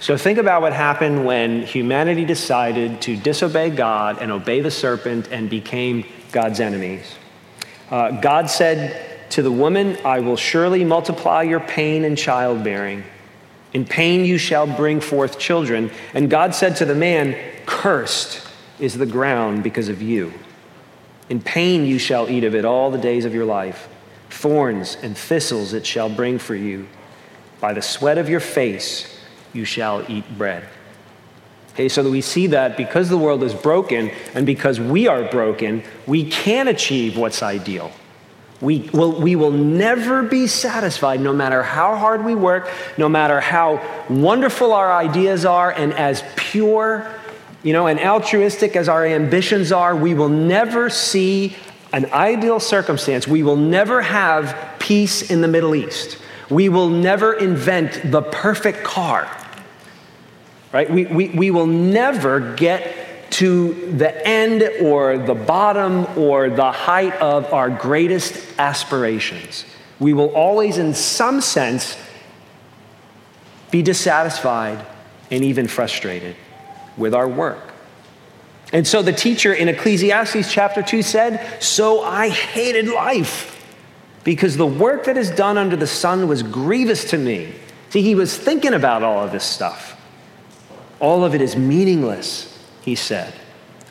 So 0.00 0.16
think 0.16 0.38
about 0.38 0.60
what 0.60 0.72
happened 0.72 1.24
when 1.24 1.62
humanity 1.62 2.24
decided 2.24 3.00
to 3.02 3.16
disobey 3.16 3.70
God 3.70 4.20
and 4.20 4.30
obey 4.30 4.60
the 4.60 4.70
serpent 4.70 5.28
and 5.30 5.48
became 5.48 6.04
God's 6.30 6.60
enemies. 6.60 7.14
Uh, 7.90 8.10
God 8.20 8.50
said 8.50 9.30
to 9.30 9.42
the 9.42 9.52
woman, 9.52 9.96
I 10.04 10.20
will 10.20 10.36
surely 10.36 10.84
multiply 10.84 11.42
your 11.42 11.60
pain 11.60 12.04
and 12.04 12.18
childbearing. 12.18 13.04
In 13.72 13.84
pain 13.84 14.24
you 14.24 14.38
shall 14.38 14.66
bring 14.66 15.00
forth 15.00 15.38
children. 15.38 15.90
And 16.12 16.30
God 16.30 16.54
said 16.54 16.76
to 16.76 16.84
the 16.84 16.94
man, 16.94 17.36
Cursed 17.66 18.46
is 18.78 18.94
the 18.94 19.06
ground 19.06 19.62
because 19.62 19.88
of 19.88 20.02
you. 20.02 20.32
In 21.28 21.40
pain 21.40 21.84
you 21.84 21.98
shall 21.98 22.28
eat 22.28 22.44
of 22.44 22.54
it 22.54 22.64
all 22.64 22.90
the 22.90 22.98
days 22.98 23.24
of 23.24 23.34
your 23.34 23.44
life. 23.44 23.88
Thorns 24.30 24.96
and 25.02 25.16
thistles 25.16 25.72
it 25.72 25.86
shall 25.86 26.08
bring 26.08 26.38
for 26.38 26.54
you. 26.54 26.86
By 27.64 27.72
the 27.72 27.80
sweat 27.80 28.18
of 28.18 28.28
your 28.28 28.40
face 28.40 29.10
you 29.54 29.64
shall 29.64 30.04
eat 30.06 30.36
bread. 30.36 30.68
Okay, 31.72 31.88
so 31.88 32.02
that 32.02 32.10
we 32.10 32.20
see 32.20 32.48
that 32.48 32.76
because 32.76 33.08
the 33.08 33.16
world 33.16 33.42
is 33.42 33.54
broken 33.54 34.10
and 34.34 34.44
because 34.44 34.78
we 34.78 35.08
are 35.08 35.22
broken, 35.30 35.82
we 36.06 36.28
can 36.28 36.68
achieve 36.68 37.16
what's 37.16 37.42
ideal. 37.42 37.90
We 38.60 38.90
will, 38.92 39.18
we 39.18 39.34
will 39.34 39.50
never 39.50 40.22
be 40.24 40.46
satisfied 40.46 41.20
no 41.20 41.32
matter 41.32 41.62
how 41.62 41.96
hard 41.96 42.22
we 42.22 42.34
work, 42.34 42.68
no 42.98 43.08
matter 43.08 43.40
how 43.40 43.82
wonderful 44.10 44.74
our 44.74 44.92
ideas 44.92 45.46
are, 45.46 45.70
and 45.72 45.94
as 45.94 46.22
pure 46.36 47.10
you 47.62 47.72
know, 47.72 47.86
and 47.86 47.98
altruistic 47.98 48.76
as 48.76 48.90
our 48.90 49.06
ambitions 49.06 49.72
are, 49.72 49.96
we 49.96 50.12
will 50.12 50.28
never 50.28 50.90
see 50.90 51.56
an 51.94 52.12
ideal 52.12 52.60
circumstance. 52.60 53.26
We 53.26 53.42
will 53.42 53.56
never 53.56 54.02
have 54.02 54.54
peace 54.78 55.30
in 55.30 55.40
the 55.40 55.48
Middle 55.48 55.74
East. 55.74 56.18
We 56.54 56.68
will 56.68 56.88
never 56.88 57.32
invent 57.32 58.12
the 58.12 58.22
perfect 58.22 58.84
car. 58.84 59.28
Right? 60.72 60.88
We, 60.88 61.04
we, 61.06 61.28
we 61.30 61.50
will 61.50 61.66
never 61.66 62.54
get 62.54 63.32
to 63.32 63.74
the 63.96 64.24
end 64.24 64.62
or 64.80 65.18
the 65.18 65.34
bottom 65.34 66.06
or 66.16 66.50
the 66.50 66.70
height 66.70 67.14
of 67.14 67.52
our 67.52 67.70
greatest 67.70 68.40
aspirations. 68.56 69.64
We 69.98 70.12
will 70.12 70.28
always, 70.28 70.78
in 70.78 70.94
some 70.94 71.40
sense, 71.40 71.96
be 73.72 73.82
dissatisfied 73.82 74.86
and 75.32 75.42
even 75.42 75.66
frustrated 75.66 76.36
with 76.96 77.14
our 77.14 77.28
work. 77.28 77.72
And 78.72 78.86
so 78.86 79.02
the 79.02 79.12
teacher 79.12 79.52
in 79.52 79.68
Ecclesiastes 79.68 80.52
chapter 80.52 80.82
2 80.82 81.02
said, 81.02 81.60
So 81.60 82.04
I 82.04 82.28
hated 82.28 82.86
life 82.86 83.53
because 84.24 84.56
the 84.56 84.66
work 84.66 85.04
that 85.04 85.16
is 85.16 85.30
done 85.30 85.58
under 85.58 85.76
the 85.76 85.86
sun 85.86 86.26
was 86.26 86.42
grievous 86.42 87.10
to 87.10 87.18
me. 87.18 87.52
See, 87.90 88.02
he 88.02 88.14
was 88.14 88.36
thinking 88.36 88.74
about 88.74 89.02
all 89.02 89.22
of 89.22 89.30
this 89.30 89.44
stuff. 89.44 90.00
All 90.98 91.24
of 91.24 91.34
it 91.34 91.40
is 91.40 91.56
meaningless, 91.56 92.58
he 92.82 92.94
said, 92.94 93.34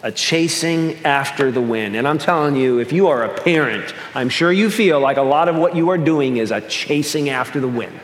a 0.01 0.11
chasing 0.11 1.05
after 1.05 1.51
the 1.51 1.61
wind. 1.61 1.95
And 1.95 2.07
I'm 2.07 2.17
telling 2.17 2.55
you, 2.55 2.79
if 2.79 2.91
you 2.91 3.07
are 3.07 3.23
a 3.23 3.41
parent, 3.41 3.93
I'm 4.15 4.29
sure 4.29 4.51
you 4.51 4.69
feel 4.69 4.99
like 4.99 5.17
a 5.17 5.21
lot 5.21 5.47
of 5.47 5.55
what 5.55 5.75
you 5.75 5.89
are 5.89 5.97
doing 5.97 6.37
is 6.37 6.51
a 6.51 6.61
chasing 6.61 7.29
after 7.29 7.59
the 7.59 7.67
wind 7.67 7.99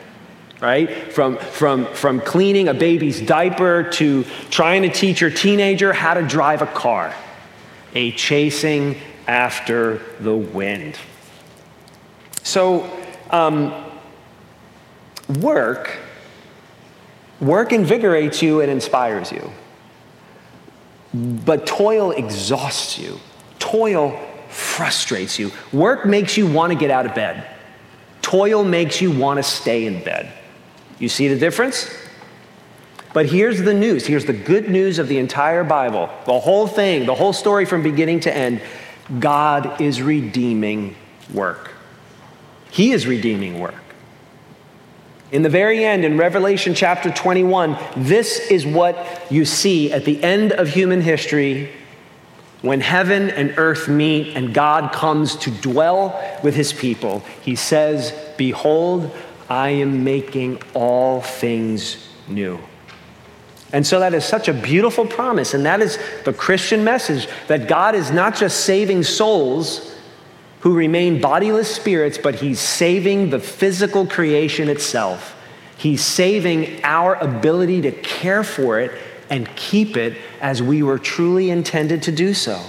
right? 0.60 1.14
From, 1.14 1.38
from, 1.38 1.86
from 1.94 2.20
cleaning 2.20 2.68
a 2.68 2.74
baby's 2.74 3.22
diaper 3.22 3.84
to 3.92 4.24
trying 4.50 4.82
to 4.84 4.90
teach 4.90 5.22
your 5.22 5.30
teenager 5.30 5.94
how 5.94 6.14
to 6.14 6.22
drive 6.22 6.62
a 6.62 6.68
car. 6.68 7.14
A 7.96 8.12
chasing 8.12 8.98
after 9.28 10.02
the 10.20 10.36
wind. 10.36 10.98
So, 12.44 12.90
um, 13.30 13.74
work, 15.40 15.98
work 17.40 17.72
invigorates 17.74 18.42
you 18.42 18.62
and 18.62 18.72
inspires 18.72 19.32
you. 19.32 19.52
But 21.14 21.66
toil 21.66 22.12
exhausts 22.12 22.98
you. 23.00 23.20
Toil 23.58 24.20
frustrates 24.50 25.40
you. 25.40 25.52
Work 25.72 26.06
makes 26.06 26.38
you 26.38 26.48
want 26.52 26.72
to 26.72 26.78
get 26.78 26.92
out 26.92 27.06
of 27.06 27.16
bed. 27.16 27.46
Toil 28.22 28.64
makes 28.64 29.02
you 29.02 29.12
want 29.12 29.38
to 29.38 29.44
stay 29.44 29.86
in 29.86 30.04
bed. 30.04 30.32
You 31.00 31.10
see 31.10 31.28
the 31.28 31.38
difference? 31.38 31.90
But 33.14 33.26
here's 33.26 33.62
the 33.62 33.74
news. 33.74 34.06
Here's 34.06 34.26
the 34.26 34.34
good 34.34 34.70
news 34.70 35.00
of 35.00 35.08
the 35.08 35.18
entire 35.18 35.64
Bible. 35.64 36.10
The 36.26 36.40
whole 36.40 36.68
thing, 36.68 37.06
the 37.06 37.16
whole 37.16 37.34
story 37.34 37.66
from 37.66 37.82
beginning 37.82 38.20
to 38.22 38.36
end. 38.36 38.62
God 39.20 39.82
is 39.82 40.02
redeeming 40.02 40.96
work. 41.34 41.72
He 42.72 42.92
is 42.92 43.08
redeeming 43.08 43.60
work. 43.60 43.76
In 45.32 45.44
the 45.44 45.50
very 45.50 45.86
end, 45.86 46.06
in 46.06 46.18
Revelation 46.18 46.74
chapter 46.74 47.12
21, 47.12 47.78
this 47.96 48.40
is 48.50 48.66
what 48.66 49.28
you 49.30 49.46
see 49.46 49.92
at 49.92 50.06
the 50.06 50.22
end 50.24 50.52
of 50.54 50.70
human 50.70 51.02
history 51.02 51.72
when 52.62 52.82
heaven 52.82 53.30
and 53.30 53.54
earth 53.58 53.88
meet 53.88 54.36
and 54.36 54.54
God 54.54 54.92
comes 54.92 55.36
to 55.38 55.52
dwell 55.52 56.20
with 56.44 56.56
his 56.56 56.74
people. 56.74 57.24
He 57.42 57.56
says, 57.56 58.14
Behold, 58.38 59.16
I 59.50 59.70
am 59.70 60.04
making 60.04 60.62
all 60.74 61.22
things 61.22 62.10
new. 62.28 62.60
And 63.72 63.86
so 63.86 64.00
that 64.00 64.16
is 64.16 64.26
such 64.26 64.48
a 64.48 64.54
beautiful 64.54 65.06
promise. 65.06 65.54
And 65.54 65.66
that 65.66 65.80
is 65.80 66.00
the 66.26 66.34
Christian 66.34 66.84
message 66.84 67.28
that 67.48 67.68
God 67.68 67.94
is 67.94 68.10
not 68.10 68.36
just 68.36 68.66
saving 68.66 69.04
souls 69.04 69.89
who 70.62 70.74
remain 70.74 71.22
bodiless 71.22 71.74
spirits, 71.74 72.18
but 72.18 72.36
He's 72.36 72.60
saving 72.60 73.30
the 73.30 73.40
physical 73.40 74.06
creation 74.06 74.70
itself. 74.70 75.36
He's 75.78 76.04
saving 76.04 76.84
our 76.84 77.16
ability 77.16 77.82
to 77.84 77.92
care 77.92 78.44
for 78.44 78.80
it 78.80 78.92
and 79.30 79.48
keep 79.56 79.96
it 79.96 80.18
as 80.42 80.62
we 80.62 80.84
were 80.84 81.00
truly 81.00 81.50
intended 81.50 82.04
to 82.04 82.12
do 82.12 82.34
so. 82.34 82.62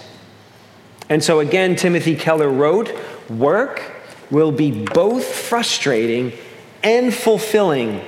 And 1.08 1.24
so, 1.24 1.40
again, 1.40 1.74
Timothy 1.74 2.14
Keller 2.14 2.48
wrote 2.48 2.92
work 3.28 3.82
will 4.30 4.52
be 4.52 4.70
both 4.84 5.24
frustrating 5.24 6.32
and 6.84 7.12
fulfilling. 7.12 8.00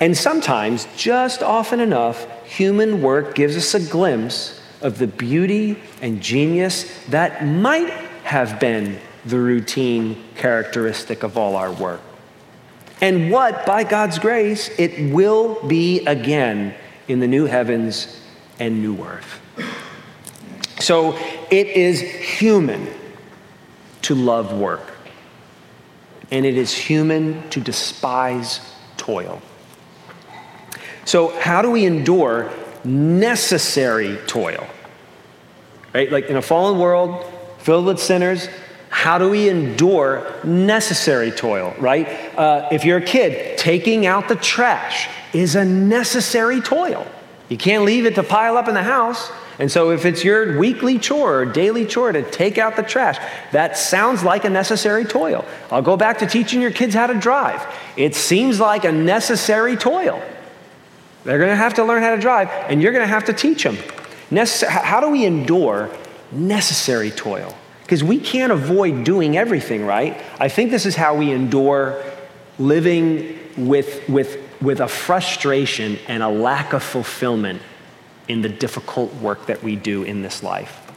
And 0.00 0.16
sometimes, 0.16 0.86
just 0.96 1.42
often 1.42 1.80
enough, 1.80 2.26
human 2.44 3.00
work 3.00 3.34
gives 3.34 3.56
us 3.56 3.74
a 3.74 3.80
glimpse 3.90 4.60
of 4.82 4.98
the 4.98 5.06
beauty 5.06 5.78
and 6.02 6.20
genius 6.20 6.92
that 7.08 7.46
might 7.46 7.88
have 8.24 8.60
been 8.60 8.98
the 9.24 9.38
routine 9.38 10.22
characteristic 10.36 11.22
of 11.22 11.36
all 11.36 11.56
our 11.56 11.72
work. 11.72 12.00
And 13.00 13.30
what, 13.30 13.66
by 13.66 13.84
God's 13.84 14.18
grace, 14.18 14.70
it 14.78 15.12
will 15.12 15.62
be 15.66 16.04
again 16.06 16.74
in 17.08 17.20
the 17.20 17.26
new 17.26 17.46
heavens 17.46 18.20
and 18.60 18.80
new 18.80 19.02
earth. 19.04 19.40
So 20.78 21.16
it 21.50 21.66
is 21.68 22.00
human 22.00 22.88
to 24.02 24.14
love 24.14 24.52
work 24.52 24.92
and 26.32 26.46
it 26.46 26.56
is 26.56 26.72
human 26.72 27.48
to 27.50 27.60
despise 27.60 28.60
toil. 28.96 29.40
So, 31.04 31.38
how 31.40 31.60
do 31.62 31.70
we 31.70 31.84
endure 31.84 32.50
necessary 32.84 34.16
toil? 34.26 34.66
Right? 35.92 36.10
Like 36.10 36.26
in 36.26 36.36
a 36.36 36.42
fallen 36.42 36.78
world 36.78 37.24
filled 37.58 37.86
with 37.86 38.00
sinners, 38.00 38.48
how 38.92 39.16
do 39.16 39.30
we 39.30 39.48
endure 39.48 40.30
necessary 40.44 41.30
toil, 41.30 41.74
right? 41.78 42.06
Uh, 42.38 42.68
if 42.70 42.84
you're 42.84 42.98
a 42.98 43.04
kid, 43.04 43.56
taking 43.56 44.04
out 44.04 44.28
the 44.28 44.36
trash 44.36 45.08
is 45.32 45.56
a 45.56 45.64
necessary 45.64 46.60
toil. 46.60 47.06
You 47.48 47.56
can't 47.56 47.84
leave 47.84 48.04
it 48.04 48.14
to 48.16 48.22
pile 48.22 48.58
up 48.58 48.68
in 48.68 48.74
the 48.74 48.82
house. 48.82 49.32
And 49.58 49.72
so, 49.72 49.90
if 49.90 50.04
it's 50.04 50.22
your 50.22 50.58
weekly 50.58 50.98
chore 50.98 51.40
or 51.40 51.46
daily 51.46 51.86
chore 51.86 52.12
to 52.12 52.22
take 52.30 52.58
out 52.58 52.76
the 52.76 52.82
trash, 52.82 53.16
that 53.50 53.78
sounds 53.78 54.22
like 54.22 54.44
a 54.44 54.50
necessary 54.50 55.06
toil. 55.06 55.46
I'll 55.70 55.82
go 55.82 55.96
back 55.96 56.18
to 56.18 56.26
teaching 56.26 56.60
your 56.60 56.70
kids 56.70 56.94
how 56.94 57.06
to 57.06 57.14
drive. 57.14 57.66
It 57.96 58.14
seems 58.14 58.60
like 58.60 58.84
a 58.84 58.92
necessary 58.92 59.74
toil. 59.74 60.22
They're 61.24 61.38
going 61.38 61.50
to 61.50 61.56
have 61.56 61.74
to 61.74 61.84
learn 61.84 62.02
how 62.02 62.14
to 62.14 62.20
drive, 62.20 62.48
and 62.68 62.82
you're 62.82 62.92
going 62.92 63.04
to 63.04 63.12
have 63.12 63.24
to 63.24 63.32
teach 63.32 63.62
them. 63.62 63.76
Necess- 64.30 64.68
how 64.68 65.00
do 65.00 65.08
we 65.08 65.24
endure 65.24 65.90
necessary 66.30 67.10
toil? 67.10 67.56
Because 67.92 68.04
we 68.04 68.20
can't 68.20 68.52
avoid 68.52 69.04
doing 69.04 69.36
everything, 69.36 69.84
right? 69.84 70.18
I 70.40 70.48
think 70.48 70.70
this 70.70 70.86
is 70.86 70.96
how 70.96 71.14
we 71.14 71.30
endure 71.30 72.02
living 72.58 73.38
with, 73.54 74.08
with, 74.08 74.40
with 74.62 74.80
a 74.80 74.88
frustration 74.88 75.98
and 76.08 76.22
a 76.22 76.28
lack 76.30 76.72
of 76.72 76.82
fulfillment 76.82 77.60
in 78.28 78.40
the 78.40 78.48
difficult 78.48 79.12
work 79.16 79.44
that 79.44 79.62
we 79.62 79.76
do 79.76 80.04
in 80.04 80.22
this 80.22 80.42
life. 80.42 80.90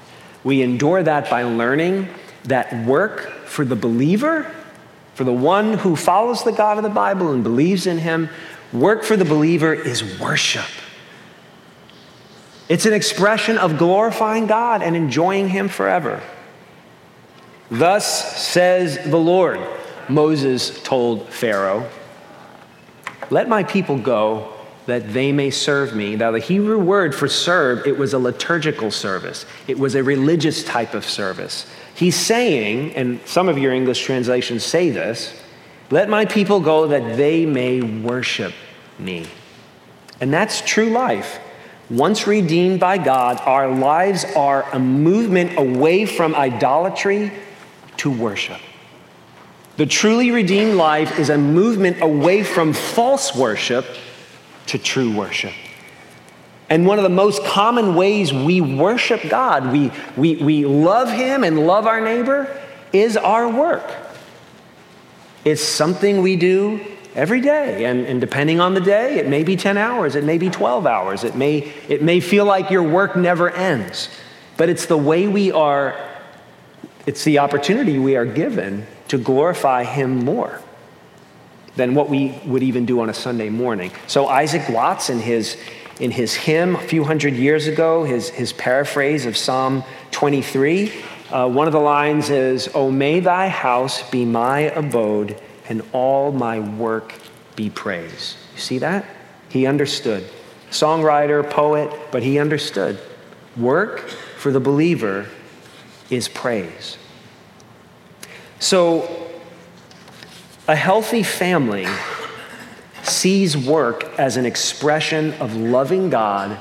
We 0.46 0.62
endure 0.62 1.04
that 1.04 1.30
by 1.30 1.44
learning 1.44 2.08
that 2.46 2.86
work 2.86 3.30
for 3.44 3.66
the 3.66 3.76
believer, 3.76 4.50
for 5.16 5.26
the 5.26 5.34
one 5.34 5.74
who 5.74 5.98
follows 5.98 6.46
the 6.46 6.54
God 6.54 6.78
of 6.78 6.86
the 6.86 6.90
Bible 6.90 7.34
and 7.34 7.44
believes 7.44 7.88
in 7.88 7.98
Him, 7.98 8.30
work 8.72 9.04
for 9.04 9.18
the 9.18 9.26
believer 9.26 9.74
is 9.74 10.18
worship. 10.18 10.64
It's 12.70 12.86
an 12.86 12.94
expression 12.94 13.58
of 13.58 13.78
glorifying 13.78 14.48
God 14.48 14.82
and 14.82 14.96
enjoying 14.96 15.50
Him 15.50 15.68
forever. 15.68 16.24
Thus 17.70 18.38
says 18.38 19.00
the 19.06 19.18
Lord 19.18 19.60
Moses 20.08 20.82
told 20.84 21.28
Pharaoh, 21.30 21.90
Let 23.30 23.50
my 23.50 23.64
people 23.64 23.98
go 23.98 24.54
that 24.86 25.14
they 25.14 25.32
may 25.32 25.50
serve 25.50 25.96
me. 25.96 26.16
Now, 26.16 26.32
the 26.32 26.40
Hebrew 26.40 26.78
word 26.78 27.16
for 27.16 27.28
serve, 27.28 27.88
it 27.88 27.98
was 27.98 28.14
a 28.14 28.20
liturgical 28.20 28.92
service, 28.92 29.46
it 29.68 29.80
was 29.80 29.96
a 29.96 30.04
religious 30.04 30.64
type 30.64 30.94
of 30.94 31.06
service. 31.06 31.66
He's 31.96 32.16
saying, 32.16 32.94
and 32.96 33.20
some 33.26 33.50
of 33.50 33.58
your 33.58 33.74
English 33.74 34.04
translations 34.04 34.64
say 34.64 34.90
this, 34.90 35.34
let 35.92 36.10
my 36.10 36.26
people 36.26 36.60
go 36.60 36.88
that 36.88 37.16
they 37.16 37.46
may 37.46 37.82
worship 37.82 38.54
me. 39.00 39.28
And 40.20 40.34
that's 40.34 40.62
true 40.62 40.90
life. 40.90 41.40
Once 41.90 42.26
redeemed 42.26 42.80
by 42.80 42.98
God, 42.98 43.40
our 43.42 43.70
lives 43.70 44.26
are 44.36 44.68
a 44.74 44.80
movement 44.80 45.58
away 45.58 46.06
from 46.06 46.34
idolatry 46.34 47.32
to 47.98 48.12
worship. 48.12 48.60
The 49.78 49.86
truly 49.86 50.32
redeemed 50.32 50.76
life 50.76 51.20
is 51.20 51.30
a 51.30 51.38
movement 51.38 52.02
away 52.02 52.44
from 52.44 52.74
false 52.74 53.36
worship 53.36 53.86
to 54.68 54.78
true 54.78 55.16
worship. 55.16 55.54
And 56.70 56.86
one 56.86 56.98
of 56.98 57.04
the 57.04 57.10
most 57.10 57.44
common 57.44 57.96
ways 57.96 58.34
we 58.34 58.62
worship 58.62 59.22
God, 59.30 59.72
we, 59.72 59.92
we, 60.18 60.38
we 60.38 60.66
love 60.66 61.12
Him 61.12 61.44
and 61.44 61.68
love 61.68 61.86
our 61.86 62.02
neighbor, 62.02 62.60
is 62.92 63.18
our 63.18 63.48
work. 63.48 63.90
It's 65.44 65.62
something 65.62 66.22
we 66.22 66.38
do 66.38 66.82
every 67.14 67.40
day. 67.40 67.86
And, 67.86 68.06
and 68.06 68.20
depending 68.20 68.60
on 68.60 68.74
the 68.74 68.82
day, 68.82 69.20
it 69.20 69.28
may 69.28 69.44
be 69.44 69.56
10 69.56 69.78
hours, 69.78 70.16
it 70.16 70.24
may 70.24 70.38
be 70.38 70.50
12 70.50 70.88
hours, 70.88 71.24
it 71.24 71.36
may, 71.36 71.72
it 71.88 72.02
may 72.02 72.20
feel 72.20 72.46
like 72.46 72.72
your 72.72 72.84
work 72.84 73.16
never 73.16 73.52
ends. 73.52 74.10
But 74.58 74.70
it's 74.70 74.86
the 74.86 74.98
way 74.98 75.28
we 75.28 75.52
are, 75.52 75.96
it's 77.06 77.24
the 77.24 77.40
opportunity 77.40 78.00
we 78.00 78.16
are 78.16 78.26
given 78.26 78.86
to 79.10 79.18
glorify 79.18 79.84
Him 79.84 80.26
more 80.26 80.62
than 81.76 81.94
what 81.94 82.10
we 82.10 82.40
would 82.46 82.64
even 82.64 82.86
do 82.86 83.02
on 83.02 83.10
a 83.10 83.14
Sunday 83.14 83.50
morning. 83.50 83.92
So 84.08 84.28
Isaac 84.28 84.68
Watts, 84.70 85.10
in 85.10 85.20
his, 85.20 85.58
in 86.00 86.12
his 86.12 86.34
hymn 86.34 86.76
a 86.76 86.80
few 86.80 87.04
hundred 87.04 87.34
years 87.34 87.68
ago, 87.68 88.04
his, 88.04 88.30
his 88.30 88.54
paraphrase 88.54 89.26
of 89.26 89.36
Psalm 89.36 89.84
23, 90.12 90.92
uh, 91.32 91.50
one 91.50 91.68
of 91.68 91.74
the 91.74 91.80
lines 91.80 92.30
is, 92.30 92.70
Oh, 92.74 92.90
may 92.90 93.20
thy 93.20 93.50
house 93.50 94.10
be 94.10 94.26
my 94.26 94.60
abode, 94.60 95.40
and 95.68 95.82
all 95.92 96.32
my 96.32 96.60
work 96.60 97.14
be 97.56 97.70
praise. 97.70 98.38
You 98.54 98.62
see 98.62 98.78
that? 98.80 99.06
He 99.50 99.66
understood. 99.66 100.24
Songwriter, 100.72 101.48
poet, 101.50 101.92
but 102.12 102.24
he 102.24 102.40
understood. 102.40 103.00
Work 103.58 104.00
for 104.38 104.52
the 104.52 104.60
believer 104.60 105.28
is 106.10 106.28
praise. 106.28 106.98
So, 108.60 109.30
a 110.68 110.76
healthy 110.76 111.24
family 111.24 111.88
sees 113.04 113.56
work 113.56 114.04
as 114.18 114.38
an 114.38 114.46
expression 114.46 115.34
of 115.34 115.56
loving 115.56 116.10
God 116.10 116.60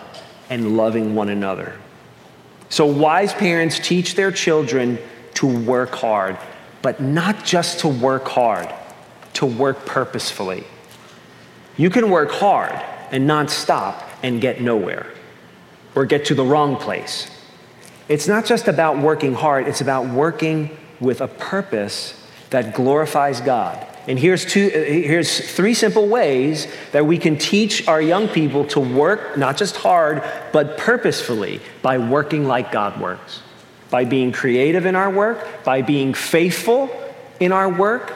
and 0.51 0.77
loving 0.77 1.15
one 1.15 1.31
another. 1.31 1.79
So, 2.69 2.87
wise 2.87 3.33
parents 3.33 3.79
teach 3.79 4.15
their 4.15 4.31
children 4.31 4.99
to 5.35 5.47
work 5.47 5.95
hard, 5.95 6.39
but 6.83 7.01
not 7.01 7.45
just 7.45 7.81
to 7.81 7.89
work 7.89 8.29
hard, 8.29 8.73
to 9.35 9.47
work 9.47 9.87
purposefully. 9.87 10.65
You 11.77 11.91
can 11.91 12.11
work 12.11 12.31
hard 12.31 12.73
and 13.11 13.27
not 13.27 13.51
stop 13.51 14.09
and 14.23 14.41
get 14.41 14.61
nowhere 14.61 15.07
or 15.95 16.05
get 16.05 16.27
to 16.27 16.35
the 16.35 16.45
wrong 16.45 16.77
place. 16.77 17.31
It's 18.09 18.29
not 18.29 18.45
just 18.45 18.69
about 18.69 18.99
working 18.99 19.35
hard, 19.35 19.67
it's 19.67 19.81
about 19.81 20.07
working 20.07 20.77
with 21.01 21.21
a 21.21 21.29
purpose 21.29 22.21
that 22.51 22.75
glorifies 22.75 23.41
God 23.41 23.87
and 24.07 24.19
here's, 24.19 24.45
two, 24.45 24.67
uh, 24.67 24.79
here's 24.79 25.41
three 25.55 25.75
simple 25.75 26.07
ways 26.07 26.67
that 26.93 27.07
we 27.07 27.17
can 27.17 27.39
teach 27.39 27.89
our 27.89 28.03
young 28.03 28.29
people 28.29 28.67
to 28.67 28.81
work 28.81 29.39
not 29.39 29.57
just 29.57 29.77
hard, 29.77 30.23
but 30.53 30.77
purposefully 30.77 31.61
by 31.81 31.99
working 31.99 32.47
like 32.47 32.71
God 32.71 33.01
works. 33.01 33.41
By 33.91 34.05
being 34.05 34.33
creative 34.33 34.85
in 34.87 34.95
our 34.95 35.11
work, 35.11 35.65
by 35.65 35.83
being 35.83 36.13
faithful 36.13 36.91
in 37.41 37.53
our 37.53 37.69
work, 37.69 38.13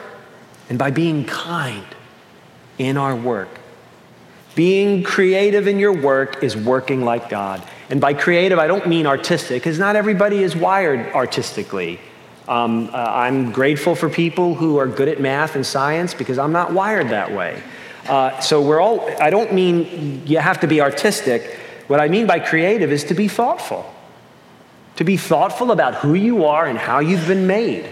and 0.69 0.77
by 0.77 0.91
being 0.91 1.25
kind 1.25 1.85
in 2.77 2.95
our 2.95 3.15
work. 3.15 3.58
Being 4.55 5.03
creative 5.03 5.67
in 5.67 5.79
your 5.79 5.93
work 5.93 6.43
is 6.43 6.57
working 6.57 7.05
like 7.05 7.29
God. 7.29 7.61
And 7.89 8.01
by 8.01 8.13
creative, 8.13 8.59
I 8.59 8.67
don't 8.67 8.87
mean 8.87 9.07
artistic, 9.07 9.61
because 9.61 9.79
not 9.79 9.95
everybody 9.95 10.43
is 10.43 10.55
wired 10.55 11.13
artistically. 11.13 11.99
Um, 12.47 12.89
uh, 12.91 12.97
I'm 12.97 13.51
grateful 13.51 13.95
for 13.95 14.09
people 14.09 14.55
who 14.55 14.77
are 14.77 14.87
good 14.87 15.07
at 15.07 15.21
math 15.21 15.55
and 15.55 15.65
science 15.65 16.13
because 16.15 16.39
I'm 16.39 16.51
not 16.51 16.73
wired 16.73 17.09
that 17.09 17.31
way. 17.31 17.61
Uh, 18.07 18.39
so 18.39 18.59
we're 18.61 18.81
all, 18.81 19.07
I 19.21 19.29
don't 19.29 19.53
mean 19.53 20.25
you 20.25 20.39
have 20.39 20.59
to 20.61 20.67
be 20.67 20.81
artistic. 20.81 21.57
What 21.87 21.99
I 21.99 22.07
mean 22.07 22.25
by 22.25 22.39
creative 22.39 22.91
is 22.91 23.03
to 23.05 23.13
be 23.13 23.27
thoughtful. 23.27 23.93
To 24.95 25.03
be 25.03 25.15
thoughtful 25.15 25.71
about 25.71 25.95
who 25.95 26.15
you 26.15 26.45
are 26.45 26.65
and 26.65 26.77
how 26.77 26.99
you've 26.99 27.27
been 27.27 27.45
made, 27.45 27.87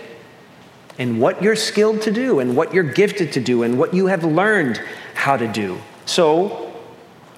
and 0.98 1.22
what 1.22 1.44
you're 1.44 1.56
skilled 1.56 2.02
to 2.02 2.12
do, 2.12 2.40
and 2.40 2.58
what 2.58 2.74
you're 2.74 2.84
gifted 2.84 3.32
to 3.34 3.40
do, 3.40 3.62
and 3.62 3.78
what 3.78 3.94
you 3.94 4.08
have 4.08 4.24
learned 4.24 4.82
how 5.14 5.38
to 5.38 5.48
do. 5.48 5.80
So, 6.08 6.74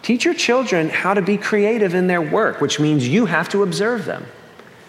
teach 0.01 0.23
your 0.23 0.33
children 0.33 0.89
how 0.89 1.13
to 1.13 1.21
be 1.21 1.37
creative 1.37 1.93
in 1.93 2.07
their 2.07 2.21
work, 2.21 2.61
which 2.61 2.79
means 2.79 3.07
you 3.07 3.25
have 3.25 3.49
to 3.49 3.63
observe 3.63 4.05
them. 4.05 4.25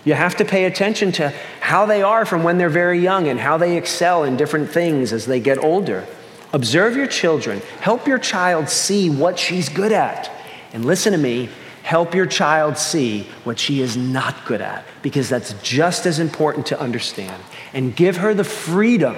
You 0.04 0.14
have 0.14 0.36
to 0.36 0.44
pay 0.44 0.64
attention 0.64 1.12
to 1.12 1.30
how 1.60 1.86
they 1.86 2.02
are 2.02 2.24
from 2.24 2.42
when 2.42 2.58
they're 2.58 2.68
very 2.68 3.00
young 3.00 3.26
and 3.26 3.40
how 3.40 3.58
they 3.58 3.76
excel 3.76 4.24
in 4.24 4.36
different 4.36 4.70
things 4.70 5.12
as 5.12 5.26
they 5.26 5.40
get 5.40 5.62
older. 5.64 6.06
Observe 6.52 6.96
your 6.96 7.06
children. 7.06 7.60
Help 7.80 8.06
your 8.06 8.18
child 8.18 8.68
see 8.68 9.10
what 9.10 9.38
she's 9.38 9.68
good 9.68 9.92
at. 9.92 10.30
And 10.72 10.84
listen 10.84 11.12
to 11.12 11.18
me, 11.18 11.48
help 11.82 12.14
your 12.14 12.26
child 12.26 12.76
see 12.76 13.26
what 13.44 13.58
she 13.58 13.80
is 13.80 13.96
not 13.96 14.44
good 14.44 14.60
at, 14.60 14.84
because 15.02 15.28
that's 15.28 15.54
just 15.62 16.06
as 16.06 16.18
important 16.18 16.66
to 16.66 16.80
understand. 16.80 17.42
And 17.72 17.96
give 17.96 18.18
her 18.18 18.34
the 18.34 18.44
freedom, 18.44 19.16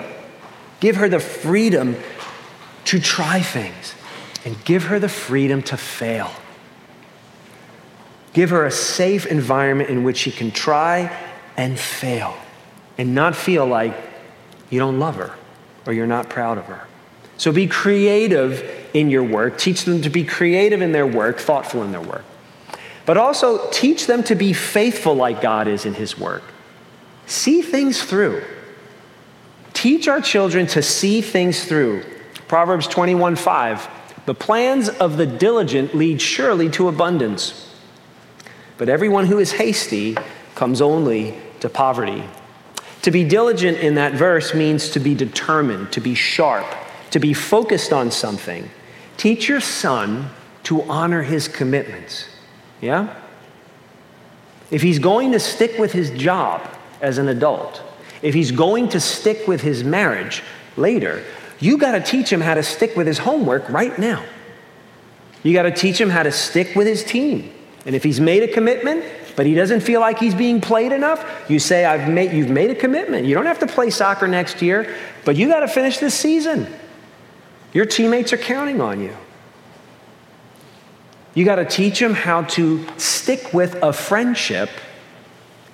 give 0.80 0.96
her 0.96 1.08
the 1.08 1.20
freedom 1.20 1.96
to 2.86 3.00
try 3.00 3.40
things, 3.40 3.94
and 4.44 4.62
give 4.64 4.84
her 4.84 4.98
the 4.98 5.08
freedom 5.08 5.62
to 5.62 5.76
fail. 5.76 6.30
Give 8.32 8.50
her 8.50 8.64
a 8.64 8.70
safe 8.70 9.26
environment 9.26 9.90
in 9.90 10.04
which 10.04 10.16
she 10.18 10.30
can 10.30 10.50
try 10.50 11.16
and 11.56 11.78
fail 11.78 12.34
and 12.98 13.14
not 13.14 13.36
feel 13.36 13.66
like 13.66 13.94
you 14.70 14.78
don't 14.78 14.98
love 14.98 15.16
her 15.16 15.34
or 15.86 15.92
you're 15.92 16.06
not 16.06 16.28
proud 16.28 16.58
of 16.58 16.64
her. 16.66 16.86
So 17.36 17.52
be 17.52 17.66
creative 17.66 18.88
in 18.94 19.10
your 19.10 19.24
work. 19.24 19.58
Teach 19.58 19.84
them 19.84 20.02
to 20.02 20.10
be 20.10 20.24
creative 20.24 20.80
in 20.80 20.92
their 20.92 21.06
work, 21.06 21.38
thoughtful 21.38 21.82
in 21.82 21.92
their 21.92 22.00
work. 22.00 22.24
But 23.04 23.16
also 23.16 23.68
teach 23.70 24.06
them 24.06 24.22
to 24.24 24.34
be 24.34 24.52
faithful 24.52 25.14
like 25.14 25.40
God 25.40 25.66
is 25.66 25.84
in 25.84 25.94
his 25.94 26.18
work. 26.18 26.42
See 27.26 27.62
things 27.62 28.02
through. 28.02 28.44
Teach 29.72 30.06
our 30.06 30.20
children 30.20 30.66
to 30.68 30.82
see 30.82 31.20
things 31.20 31.64
through. 31.64 32.04
Proverbs 32.46 32.86
21 32.86 33.36
5. 33.36 33.88
The 34.26 34.34
plans 34.34 34.88
of 34.88 35.16
the 35.16 35.26
diligent 35.26 35.94
lead 35.94 36.20
surely 36.20 36.70
to 36.70 36.88
abundance 36.88 37.72
but 38.82 38.88
everyone 38.88 39.26
who 39.26 39.38
is 39.38 39.52
hasty 39.52 40.16
comes 40.56 40.80
only 40.80 41.36
to 41.60 41.68
poverty. 41.68 42.24
To 43.02 43.12
be 43.12 43.22
diligent 43.22 43.78
in 43.78 43.94
that 43.94 44.14
verse 44.14 44.54
means 44.54 44.88
to 44.90 44.98
be 44.98 45.14
determined, 45.14 45.92
to 45.92 46.00
be 46.00 46.16
sharp, 46.16 46.66
to 47.12 47.20
be 47.20 47.32
focused 47.32 47.92
on 47.92 48.10
something. 48.10 48.68
Teach 49.16 49.48
your 49.48 49.60
son 49.60 50.30
to 50.64 50.82
honor 50.82 51.22
his 51.22 51.46
commitments. 51.46 52.26
Yeah? 52.80 53.14
If 54.72 54.82
he's 54.82 54.98
going 54.98 55.30
to 55.30 55.38
stick 55.38 55.78
with 55.78 55.92
his 55.92 56.10
job 56.10 56.68
as 57.00 57.18
an 57.18 57.28
adult, 57.28 57.82
if 58.20 58.34
he's 58.34 58.50
going 58.50 58.88
to 58.88 58.98
stick 58.98 59.46
with 59.46 59.60
his 59.60 59.84
marriage 59.84 60.42
later, 60.76 61.22
you 61.62 61.78
got 61.78 61.92
to 61.92 62.00
teach 62.00 62.30
him 62.30 62.40
how 62.40 62.54
to 62.54 62.62
stick 62.62 62.96
with 62.96 63.06
his 63.06 63.18
homework 63.18 63.68
right 63.68 63.96
now. 63.96 64.24
You 65.44 65.52
got 65.52 65.62
to 65.62 65.70
teach 65.70 66.00
him 66.00 66.10
how 66.10 66.24
to 66.24 66.32
stick 66.32 66.74
with 66.74 66.88
his 66.88 67.04
team. 67.04 67.52
And 67.86 67.94
if 67.94 68.02
he's 68.02 68.20
made 68.20 68.42
a 68.42 68.48
commitment, 68.48 69.04
but 69.36 69.46
he 69.46 69.54
doesn't 69.54 69.80
feel 69.80 70.00
like 70.00 70.18
he's 70.18 70.34
being 70.34 70.60
played 70.60 70.90
enough, 70.90 71.24
you 71.48 71.60
say, 71.60 71.84
I've 71.84 72.12
made, 72.12 72.32
You've 72.32 72.50
made 72.50 72.70
a 72.70 72.74
commitment. 72.74 73.26
You 73.26 73.36
don't 73.36 73.46
have 73.46 73.60
to 73.60 73.68
play 73.68 73.90
soccer 73.90 74.26
next 74.26 74.60
year, 74.60 74.92
but 75.24 75.36
you 75.36 75.46
got 75.46 75.60
to 75.60 75.68
finish 75.68 75.98
this 75.98 76.14
season. 76.14 76.66
Your 77.72 77.86
teammates 77.86 78.32
are 78.32 78.38
counting 78.38 78.80
on 78.80 79.00
you. 79.00 79.16
You 81.34 81.44
got 81.44 81.56
to 81.56 81.64
teach 81.64 82.02
him 82.02 82.12
how 82.12 82.42
to 82.42 82.84
stick 82.98 83.54
with 83.54 83.80
a 83.84 83.92
friendship, 83.92 84.68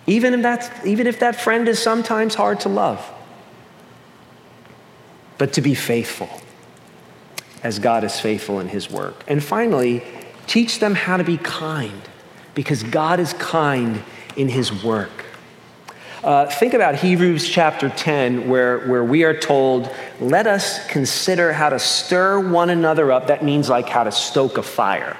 even 0.07 0.35
if, 0.35 0.43
that's, 0.43 0.87
even 0.87 1.07
if 1.07 1.19
that 1.21 1.41
friend 1.41 1.67
is 1.67 1.79
sometimes 1.79 2.35
hard 2.35 2.61
to 2.61 2.69
love, 2.69 3.03
but 5.39 5.53
to 5.55 5.63
be 5.63 5.75
faithful 5.75 6.29
as 7.63 7.79
God 7.79 8.05
is 8.05 8.21
faithful 8.21 8.61
in 8.61 8.69
his 8.69 8.91
work. 8.91 9.25
And 9.27 9.43
finally, 9.43 10.03
Teach 10.49 10.79
them 10.79 10.95
how 10.95 11.19
to 11.19 11.25
be 11.25 11.37
kind 11.37 12.01
because 12.55 12.83
God 12.83 13.21
is 13.21 13.35
kind 13.35 14.03
in 14.35 14.49
his 14.49 14.83
work. 14.83 15.27
Uh, 16.25 16.47
think 16.47 16.75
about 16.75 16.97
Hebrews 16.97 17.47
chapter 17.47 17.91
10, 17.91 18.49
where, 18.49 18.81
where 18.89 19.05
we 19.05 19.25
are 19.25 19.39
told, 19.39 19.95
let 20.21 20.47
us 20.47 20.85
consider 20.89 21.53
how 21.53 21.69
to 21.69 21.79
stir 21.79 22.41
one 22.41 22.71
another 22.71 23.13
up. 23.13 23.27
That 23.27 23.45
means 23.45 23.69
like 23.69 23.89
how 23.89 24.05
to 24.05 24.11
stoke 24.11 24.57
a 24.57 24.63
fire, 24.63 25.17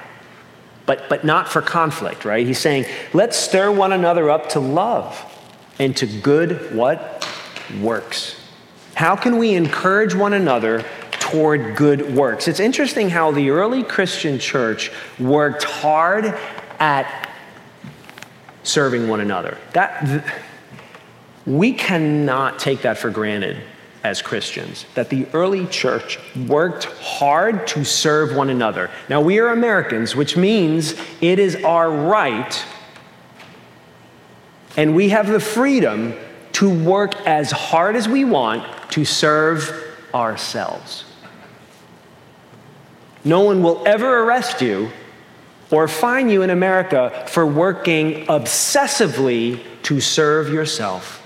but, 0.87 1.07
but 1.09 1.23
not 1.23 1.47
for 1.47 1.61
conflict, 1.61 2.25
right? 2.25 2.45
He's 2.45 2.59
saying, 2.59 2.85
let's 3.13 3.37
stir 3.37 3.71
one 3.71 3.93
another 3.93 4.31
up 4.31 4.49
to 4.49 4.59
love 4.59 5.23
and 5.77 5.95
to 5.97 6.07
good 6.07 6.75
what? 6.75 7.27
Works. 7.79 8.38
How 8.99 9.15
can 9.15 9.37
we 9.37 9.53
encourage 9.53 10.13
one 10.13 10.33
another 10.33 10.83
toward 11.21 11.77
good 11.77 12.13
works? 12.13 12.49
It's 12.49 12.59
interesting 12.59 13.09
how 13.09 13.31
the 13.31 13.49
early 13.49 13.81
Christian 13.81 14.39
church 14.39 14.91
worked 15.17 15.63
hard 15.63 16.37
at 16.81 17.29
serving 18.63 19.07
one 19.07 19.21
another. 19.21 19.57
That 19.71 20.25
we 21.45 21.71
cannot 21.71 22.59
take 22.59 22.81
that 22.81 22.97
for 22.97 23.09
granted 23.09 23.61
as 24.03 24.21
Christians, 24.21 24.85
that 24.95 25.07
the 25.07 25.27
early 25.31 25.65
church 25.67 26.19
worked 26.49 26.83
hard 26.83 27.67
to 27.67 27.85
serve 27.85 28.35
one 28.35 28.49
another. 28.49 28.91
Now, 29.07 29.21
we 29.21 29.39
are 29.39 29.47
Americans, 29.47 30.13
which 30.13 30.35
means 30.35 30.93
it 31.21 31.39
is 31.39 31.55
our 31.63 31.89
right 31.89 32.65
and 34.75 34.93
we 34.93 35.07
have 35.09 35.27
the 35.27 35.39
freedom 35.39 36.15
to 36.59 36.69
work 36.69 37.15
as 37.25 37.51
hard 37.51 37.95
as 37.95 38.09
we 38.09 38.25
want 38.25 38.65
to 38.91 39.05
serve 39.05 39.95
ourselves. 40.13 41.05
No 43.23 43.43
one 43.43 43.63
will 43.63 43.81
ever 43.87 44.23
arrest 44.23 44.61
you 44.61 44.91
or 45.71 45.87
fine 45.87 46.27
you 46.27 46.41
in 46.41 46.49
America 46.49 47.23
for 47.29 47.45
working 47.45 48.25
obsessively 48.25 49.63
to 49.83 50.01
serve 50.01 50.49
yourself 50.49 51.25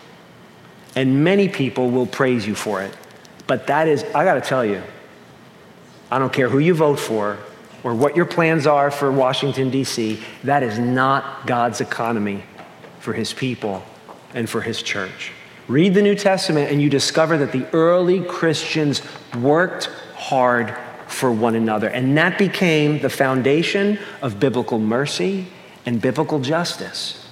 and 0.96 1.24
many 1.24 1.50
people 1.50 1.90
will 1.90 2.06
praise 2.06 2.46
you 2.46 2.54
for 2.54 2.84
it. 2.84 2.96
But 3.48 3.66
that 3.66 3.88
is, 3.88 4.04
I 4.14 4.26
got 4.26 4.36
to 4.36 4.42
tell 4.42 4.64
you, 4.64 4.84
I 6.12 6.20
don't 6.20 6.32
care 6.32 6.48
who 6.48 6.60
you 6.60 6.76
vote 6.76 7.00
for 7.00 7.40
or 7.84 7.96
what 7.96 8.16
your 8.16 8.26
plans 8.26 8.68
are 8.68 8.92
for 8.92 9.12
Washington, 9.12 9.72
D.C., 9.72 10.22
that 10.44 10.62
is 10.62 10.78
not 10.78 11.48
God's 11.48 11.82
economy 11.82 12.44
for 13.00 13.14
his 13.14 13.34
people 13.34 13.84
and 14.34 14.50
for 14.50 14.62
his 14.62 14.82
church. 14.82 15.32
Read 15.68 15.94
the 15.94 16.02
New 16.02 16.16
Testament 16.16 16.72
and 16.72 16.82
you 16.82 16.90
discover 16.90 17.38
that 17.38 17.52
the 17.52 17.66
early 17.74 18.22
Christians 18.22 19.02
worked 19.40 19.86
hard 20.16 20.76
for 21.08 21.32
one 21.32 21.56
another. 21.56 21.88
And 21.88 22.18
that 22.18 22.38
became 22.38 23.00
the 23.00 23.10
foundation 23.10 24.00
of 24.22 24.40
biblical 24.40 24.80
mercy 24.80 25.48
and 25.86 26.02
biblical 26.02 26.40
justice 26.40 27.28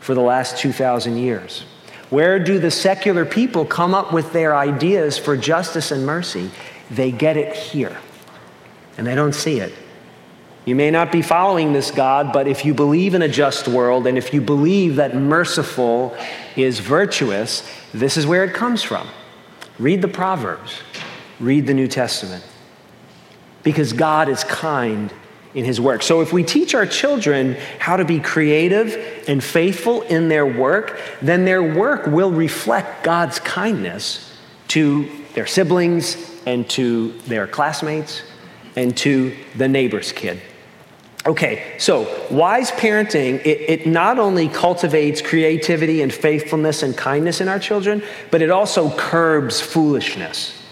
for 0.00 0.14
the 0.14 0.20
last 0.20 0.58
2,000 0.58 1.16
years. 1.16 1.64
Where 2.10 2.38
do 2.38 2.58
the 2.58 2.70
secular 2.70 3.24
people 3.24 3.64
come 3.64 3.94
up 3.94 4.12
with 4.12 4.32
their 4.32 4.54
ideas 4.56 5.18
for 5.18 5.36
justice 5.36 5.90
and 5.90 6.06
mercy? 6.06 6.50
They 6.90 7.10
get 7.10 7.36
it 7.36 7.54
here, 7.56 7.98
and 8.96 9.04
they 9.04 9.16
don't 9.16 9.34
see 9.34 9.58
it. 9.58 9.72
You 10.66 10.74
may 10.74 10.90
not 10.90 11.12
be 11.12 11.22
following 11.22 11.72
this 11.72 11.92
God, 11.92 12.32
but 12.32 12.48
if 12.48 12.64
you 12.64 12.74
believe 12.74 13.14
in 13.14 13.22
a 13.22 13.28
just 13.28 13.68
world 13.68 14.04
and 14.04 14.18
if 14.18 14.34
you 14.34 14.40
believe 14.40 14.96
that 14.96 15.14
merciful 15.14 16.16
is 16.56 16.80
virtuous, 16.80 17.70
this 17.94 18.16
is 18.16 18.26
where 18.26 18.42
it 18.42 18.52
comes 18.52 18.82
from. 18.82 19.06
Read 19.78 20.02
the 20.02 20.08
Proverbs, 20.08 20.80
read 21.38 21.68
the 21.68 21.74
New 21.74 21.86
Testament. 21.86 22.42
Because 23.62 23.92
God 23.92 24.28
is 24.28 24.42
kind 24.42 25.12
in 25.54 25.64
his 25.64 25.80
work. 25.80 26.02
So 26.02 26.20
if 26.20 26.32
we 26.32 26.42
teach 26.42 26.74
our 26.74 26.84
children 26.84 27.56
how 27.78 27.96
to 27.96 28.04
be 28.04 28.18
creative 28.18 29.24
and 29.28 29.42
faithful 29.42 30.02
in 30.02 30.28
their 30.28 30.46
work, 30.46 31.00
then 31.22 31.44
their 31.44 31.62
work 31.62 32.08
will 32.08 32.32
reflect 32.32 33.04
God's 33.04 33.38
kindness 33.38 34.36
to 34.68 35.08
their 35.34 35.46
siblings 35.46 36.16
and 36.44 36.68
to 36.70 37.12
their 37.20 37.46
classmates 37.46 38.22
and 38.74 38.96
to 38.96 39.32
the 39.54 39.68
neighbor's 39.68 40.10
kid. 40.10 40.40
Okay, 41.26 41.74
so 41.78 42.02
wise 42.30 42.70
parenting, 42.70 43.40
it, 43.44 43.80
it, 43.80 43.86
not 43.86 44.18
only 44.20 44.48
cultivates 44.48 45.20
creativity 45.20 46.02
and 46.02 46.14
faithfulness 46.14 46.84
and 46.84 46.96
kindness 46.96 47.40
in 47.40 47.48
our 47.48 47.58
children, 47.58 48.02
but 48.30 48.42
it 48.42 48.50
also 48.50 48.90
curbs 48.96 49.60
foolishness 49.60 50.62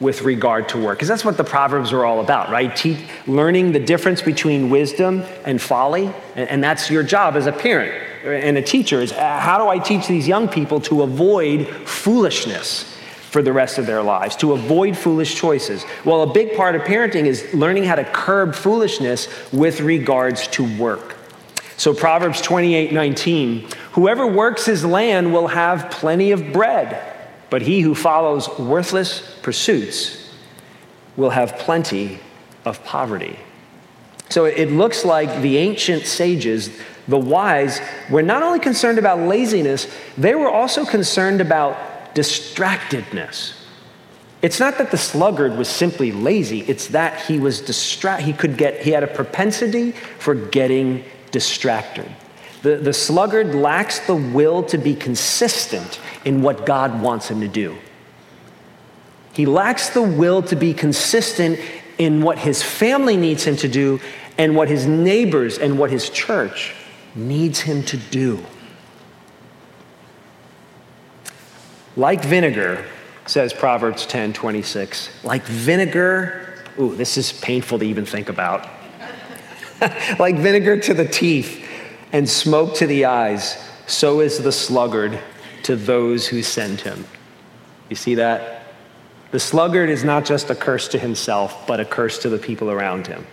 with 0.00 0.22
regard 0.22 0.68
to 0.68 0.78
work. 0.78 0.98
Because 0.98 1.08
that's 1.08 1.24
what 1.24 1.38
the 1.38 1.44
Proverbs 1.44 1.92
are 1.92 2.04
all 2.04 2.20
about, 2.20 2.50
right? 2.50 2.74
Te- 2.76 2.98
learning 3.26 3.72
the 3.72 3.80
difference 3.80 4.20
between 4.20 4.68
wisdom 4.68 5.22
and 5.46 5.62
folly. 5.62 6.12
And, 6.36 6.48
and 6.48 6.64
that's 6.64 6.90
your 6.90 7.02
job 7.02 7.36
as 7.36 7.46
a 7.46 7.52
parent 7.52 7.94
and 8.24 8.56
a 8.56 8.62
teacher 8.62 9.00
is 9.00 9.12
uh, 9.12 9.40
how 9.40 9.58
do 9.58 9.68
I 9.68 9.78
teach 9.78 10.06
these 10.06 10.28
young 10.28 10.48
people 10.48 10.80
to 10.82 11.02
avoid 11.02 11.66
foolishness? 11.86 12.88
For 13.32 13.42
the 13.42 13.52
rest 13.52 13.78
of 13.78 13.86
their 13.86 14.02
lives, 14.02 14.36
to 14.36 14.52
avoid 14.52 14.96
foolish 14.96 15.34
choices. 15.34 15.84
Well, 16.04 16.22
a 16.22 16.32
big 16.32 16.54
part 16.56 16.76
of 16.76 16.82
parenting 16.82 17.26
is 17.26 17.52
learning 17.52 17.84
how 17.84 17.96
to 17.96 18.04
curb 18.04 18.54
foolishness 18.54 19.28
with 19.52 19.80
regards 19.80 20.46
to 20.48 20.78
work. 20.78 21.16
So, 21.76 21.92
Proverbs 21.92 22.40
28 22.40 22.92
19, 22.92 23.68
whoever 23.92 24.26
works 24.26 24.64
his 24.66 24.84
land 24.84 25.32
will 25.32 25.48
have 25.48 25.90
plenty 25.90 26.30
of 26.30 26.52
bread 26.52 27.08
but 27.52 27.60
he 27.60 27.82
who 27.82 27.94
follows 27.94 28.48
worthless 28.58 29.38
pursuits 29.42 30.26
will 31.18 31.28
have 31.28 31.58
plenty 31.58 32.18
of 32.64 32.82
poverty. 32.82 33.38
So 34.30 34.46
it 34.46 34.70
looks 34.70 35.04
like 35.04 35.42
the 35.42 35.58
ancient 35.58 36.06
sages, 36.06 36.70
the 37.06 37.18
wise, 37.18 37.78
were 38.08 38.22
not 38.22 38.42
only 38.42 38.58
concerned 38.58 38.98
about 38.98 39.18
laziness, 39.18 39.86
they 40.16 40.34
were 40.34 40.48
also 40.48 40.86
concerned 40.86 41.42
about 41.42 41.76
distractedness. 42.14 43.54
It's 44.42 44.58
not 44.58 44.78
that 44.78 44.90
the 44.90 44.98
sluggard 44.98 45.56
was 45.56 45.68
simply 45.68 46.10
lazy, 46.10 46.62
it's 46.62 46.88
that 46.88 47.22
he 47.22 47.38
was 47.38 47.60
distracted. 47.60 48.26
He 48.26 48.32
could 48.32 48.56
get, 48.56 48.82
he 48.82 48.90
had 48.90 49.04
a 49.04 49.06
propensity 49.06 49.92
for 49.92 50.34
getting 50.34 51.04
distracted. 51.30 52.10
The, 52.62 52.76
the 52.76 52.92
sluggard 52.92 53.54
lacks 53.54 54.00
the 54.00 54.16
will 54.16 54.62
to 54.64 54.78
be 54.78 54.94
consistent 54.94 56.00
in 56.24 56.42
what 56.42 56.66
God 56.66 57.00
wants 57.00 57.30
him 57.30 57.40
to 57.40 57.48
do. 57.48 57.76
He 59.32 59.46
lacks 59.46 59.90
the 59.90 60.02
will 60.02 60.42
to 60.42 60.56
be 60.56 60.74
consistent 60.74 61.58
in 61.98 62.22
what 62.22 62.38
his 62.38 62.62
family 62.62 63.16
needs 63.16 63.44
him 63.44 63.56
to 63.56 63.68
do 63.68 64.00
and 64.38 64.56
what 64.56 64.68
his 64.68 64.86
neighbors 64.86 65.58
and 65.58 65.78
what 65.78 65.90
his 65.90 66.10
church 66.10 66.74
needs 67.14 67.60
him 67.60 67.82
to 67.84 67.96
do. 67.96 68.44
Like 71.96 72.24
vinegar, 72.24 72.86
says 73.26 73.52
Proverbs 73.52 74.06
10 74.06 74.32
26, 74.32 75.24
like 75.24 75.42
vinegar, 75.44 76.54
ooh, 76.78 76.94
this 76.94 77.16
is 77.18 77.32
painful 77.32 77.78
to 77.78 77.84
even 77.84 78.06
think 78.06 78.28
about. 78.28 78.68
like 80.18 80.36
vinegar 80.36 80.78
to 80.78 80.94
the 80.94 81.06
teeth 81.06 81.68
and 82.12 82.28
smoke 82.28 82.74
to 82.76 82.86
the 82.86 83.04
eyes, 83.04 83.58
so 83.86 84.20
is 84.20 84.42
the 84.42 84.52
sluggard 84.52 85.18
to 85.64 85.76
those 85.76 86.26
who 86.26 86.42
send 86.42 86.80
him. 86.80 87.04
You 87.88 87.96
see 87.96 88.14
that? 88.16 88.64
The 89.30 89.40
sluggard 89.40 89.88
is 89.88 90.04
not 90.04 90.24
just 90.24 90.50
a 90.50 90.54
curse 90.54 90.88
to 90.88 90.98
himself, 90.98 91.66
but 91.66 91.80
a 91.80 91.84
curse 91.84 92.18
to 92.20 92.28
the 92.28 92.38
people 92.38 92.70
around 92.70 93.06
him. 93.06 93.26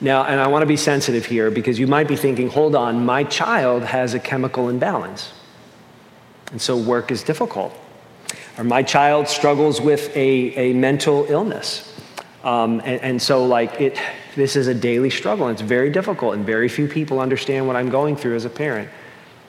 Now, 0.00 0.24
and 0.24 0.40
I 0.40 0.46
want 0.46 0.62
to 0.62 0.66
be 0.66 0.76
sensitive 0.76 1.26
here 1.26 1.50
because 1.50 1.78
you 1.78 1.86
might 1.86 2.08
be 2.08 2.16
thinking, 2.16 2.48
hold 2.48 2.74
on, 2.74 3.04
my 3.04 3.24
child 3.24 3.82
has 3.84 4.14
a 4.14 4.18
chemical 4.18 4.68
imbalance. 4.68 5.32
And 6.50 6.60
so 6.60 6.76
work 6.76 7.10
is 7.10 7.22
difficult. 7.22 7.76
Or 8.56 8.64
my 8.64 8.82
child 8.82 9.28
struggles 9.28 9.80
with 9.80 10.14
a, 10.16 10.70
a 10.70 10.72
mental 10.74 11.26
illness. 11.28 11.84
Um, 12.44 12.80
and, 12.80 13.00
and 13.02 13.22
so, 13.22 13.44
like, 13.44 13.80
it, 13.80 13.98
this 14.34 14.56
is 14.56 14.66
a 14.66 14.74
daily 14.74 15.10
struggle. 15.10 15.46
And 15.46 15.54
it's 15.54 15.68
very 15.68 15.90
difficult, 15.90 16.34
and 16.34 16.44
very 16.44 16.68
few 16.68 16.88
people 16.88 17.20
understand 17.20 17.66
what 17.66 17.76
I'm 17.76 17.90
going 17.90 18.16
through 18.16 18.36
as 18.36 18.44
a 18.44 18.50
parent 18.50 18.88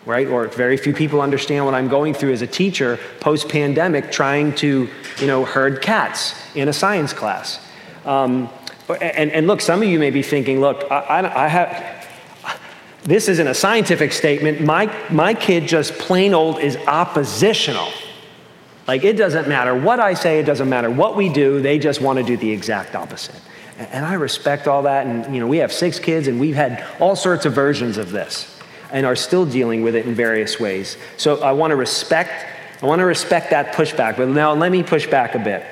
right? 0.06 0.28
Or 0.28 0.48
very 0.48 0.78
few 0.78 0.94
people 0.94 1.22
understand 1.22 1.66
what 1.66 1.74
I'm 1.74 1.88
going 1.88 2.14
through 2.14 2.34
as 2.34 2.42
a 2.42 2.48
teacher 2.48 3.00
post 3.20 3.50
pandemic 3.50 4.12
trying 4.12 4.56
to, 4.56 4.90
you 5.20 5.28
know, 5.28 5.46
herd 5.46 5.82
cats 5.82 6.34
in 6.56 6.68
a 6.68 6.74
science 6.74 7.14
class. 7.14 7.60
Um, 8.06 8.50
and, 9.02 9.32
and, 9.32 9.46
look, 9.46 9.62
some 9.62 9.84
of 9.84 9.88
you 9.88 10.00
may 10.00 10.10
be 10.10 10.24
thinking, 10.24 10.62
look, 10.62 10.90
I, 10.92 10.98
I, 10.98 11.46
I 11.46 11.48
have, 11.48 11.99
this 13.10 13.28
isn't 13.28 13.48
a 13.48 13.54
scientific 13.54 14.14
statement. 14.14 14.62
My, 14.62 14.86
my 15.10 15.34
kid 15.34 15.68
just 15.68 15.94
plain 15.94 16.34
old 16.36 16.60
is 16.60 16.78
oppositional. 16.88 17.92
Like, 18.88 19.04
it 19.04 19.18
doesn't 19.18 19.48
matter 19.48 19.74
what 19.74 20.00
I 20.00 20.14
say, 20.14 20.40
it 20.40 20.46
doesn't 20.46 20.70
matter 20.70 20.90
what 20.92 21.16
we 21.16 21.30
do, 21.30 21.62
they 21.62 21.80
just 21.80 22.02
want 22.02 22.20
to 22.20 22.24
do 22.24 22.38
the 22.38 22.52
exact 22.52 22.96
opposite. 22.96 23.40
And 23.80 24.06
I 24.06 24.14
respect 24.14 24.68
all 24.68 24.84
that. 24.84 25.08
And, 25.08 25.34
you 25.34 25.40
know, 25.40 25.48
we 25.48 25.58
have 25.58 25.72
six 25.72 26.00
kids 26.00 26.28
and 26.28 26.40
we've 26.40 26.56
had 26.56 26.86
all 27.00 27.16
sorts 27.16 27.46
of 27.46 27.54
versions 27.54 27.98
of 27.98 28.12
this 28.12 28.60
and 28.92 29.06
are 29.06 29.16
still 29.16 29.46
dealing 29.46 29.84
with 29.84 29.96
it 29.96 30.06
in 30.06 30.14
various 30.14 30.60
ways. 30.60 30.98
So 31.18 31.42
I 31.42 31.54
want 31.54 31.72
to 31.72 31.76
respect, 31.76 32.46
I 32.82 32.86
want 32.86 33.00
to 33.00 33.06
respect 33.06 33.52
that 33.52 33.74
pushback. 33.74 34.18
But 34.18 34.28
now 34.28 34.54
let 34.54 34.72
me 34.72 34.84
push 34.84 35.08
back 35.08 35.34
a 35.34 35.40
bit. 35.40 35.66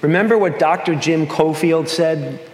Remember 0.00 0.38
what 0.38 0.58
Dr. 0.58 0.94
Jim 0.94 1.26
Cofield 1.26 1.88
said? 1.88 2.47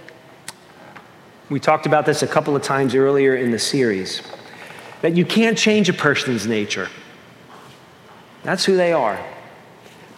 We 1.54 1.60
talked 1.60 1.86
about 1.86 2.04
this 2.04 2.24
a 2.24 2.26
couple 2.26 2.56
of 2.56 2.62
times 2.62 2.96
earlier 2.96 3.36
in 3.36 3.52
the 3.52 3.60
series 3.60 4.22
that 5.02 5.12
you 5.12 5.24
can't 5.24 5.56
change 5.56 5.88
a 5.88 5.92
person's 5.92 6.48
nature. 6.48 6.88
That's 8.42 8.64
who 8.64 8.76
they 8.76 8.92
are. 8.92 9.24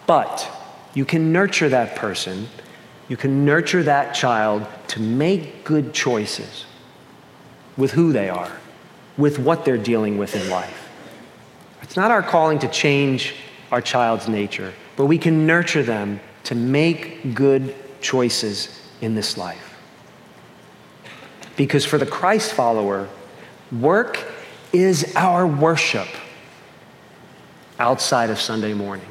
But 0.07 0.49
you 0.95 1.05
can 1.05 1.31
nurture 1.31 1.69
that 1.69 1.95
person, 1.95 2.47
you 3.07 3.17
can 3.17 3.45
nurture 3.45 3.83
that 3.83 4.15
child 4.15 4.65
to 4.87 4.99
make 4.99 5.63
good 5.63 5.93
choices 5.93 6.65
with 7.77 7.91
who 7.91 8.11
they 8.11 8.29
are, 8.29 8.51
with 9.15 9.37
what 9.37 9.63
they're 9.63 9.77
dealing 9.77 10.17
with 10.17 10.35
in 10.35 10.49
life. 10.49 10.89
It's 11.83 11.95
not 11.95 12.09
our 12.09 12.23
calling 12.23 12.57
to 12.57 12.67
change 12.67 13.35
our 13.71 13.79
child's 13.79 14.27
nature, 14.27 14.73
but 14.95 15.05
we 15.05 15.19
can 15.19 15.45
nurture 15.45 15.83
them 15.83 16.19
to 16.45 16.55
make 16.55 17.35
good 17.35 17.75
choices 18.01 18.81
in 19.01 19.13
this 19.13 19.37
life. 19.37 19.66
Because 21.57 21.83
for 21.83 21.97
the 21.97 22.05
Christ 22.05 22.53
follower, 22.53 23.09
work 23.71 24.23
is 24.71 25.13
our 25.15 25.45
worship 25.45 26.07
outside 27.79 28.29
of 28.29 28.39
Sunday 28.39 28.73
morning. 28.73 29.07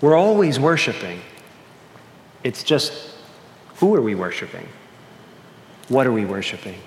We're 0.00 0.16
always 0.16 0.58
worshiping. 0.58 1.20
It's 2.44 2.62
just 2.62 3.10
who 3.76 3.94
are 3.94 4.00
we 4.00 4.14
worshiping? 4.14 4.68
What 5.88 6.06
are 6.06 6.12
we 6.12 6.24
worshiping? 6.24 6.80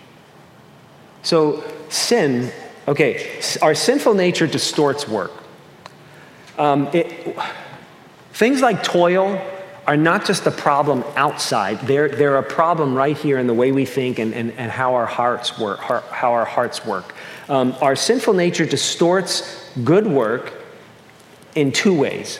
So, 1.22 1.64
sin, 1.90 2.52
okay, 2.88 3.42
our 3.62 3.76
sinful 3.76 4.14
nature 4.14 4.48
distorts 4.48 5.08
work. 5.08 5.32
Um, 6.58 6.90
it, 6.94 7.38
things 8.34 8.62
like 8.62 8.84
toil 8.84 9.42
are 9.90 9.98
not 9.98 10.24
just 10.24 10.46
a 10.46 10.52
problem 10.52 11.04
outside, 11.16 11.80
they're, 11.80 12.10
they're 12.10 12.38
a 12.38 12.44
problem 12.44 12.94
right 12.94 13.18
here 13.18 13.40
in 13.40 13.48
the 13.48 13.54
way 13.56 13.72
we 13.72 13.86
think 13.86 14.20
and, 14.20 14.36
and, 14.36 14.52
and 14.52 14.72
how 14.72 14.94
our 14.94 15.08
hearts 15.08 15.58
work. 15.58 15.80
How 15.80 16.32
our 16.32 16.46
hearts 16.46 16.86
work. 16.86 17.16
Um, 17.50 17.74
our 17.82 17.96
sinful 17.96 18.36
nature 18.36 18.68
distorts 18.68 19.68
good 19.84 20.06
work 20.06 20.54
in 21.56 21.72
two 21.72 21.98
ways. 21.98 22.40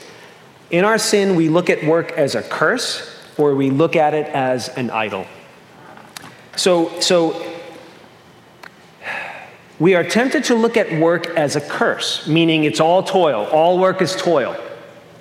In 0.70 0.86
our 0.86 1.00
sin, 1.00 1.36
we 1.36 1.50
look 1.50 1.72
at 1.72 1.84
work 1.84 2.12
as 2.12 2.36
a 2.36 2.44
curse 2.44 3.20
or 3.36 3.56
we 3.56 3.72
look 3.72 3.96
at 3.96 4.14
it 4.14 4.28
as 4.28 4.70
an 4.70 4.92
idol. 4.92 5.26
So, 6.56 7.00
so 7.00 7.34
we 9.80 9.96
are 9.96 10.04
tempted 10.04 10.44
to 10.44 10.54
look 10.54 10.78
at 10.78 10.92
work 11.02 11.30
as 11.30 11.56
a 11.56 11.62
curse, 11.62 12.28
meaning 12.28 12.66
it's 12.66 12.80
all 12.80 13.02
toil, 13.02 13.48
all 13.48 13.80
work 13.80 14.04
is 14.04 14.16
toil. 14.16 14.56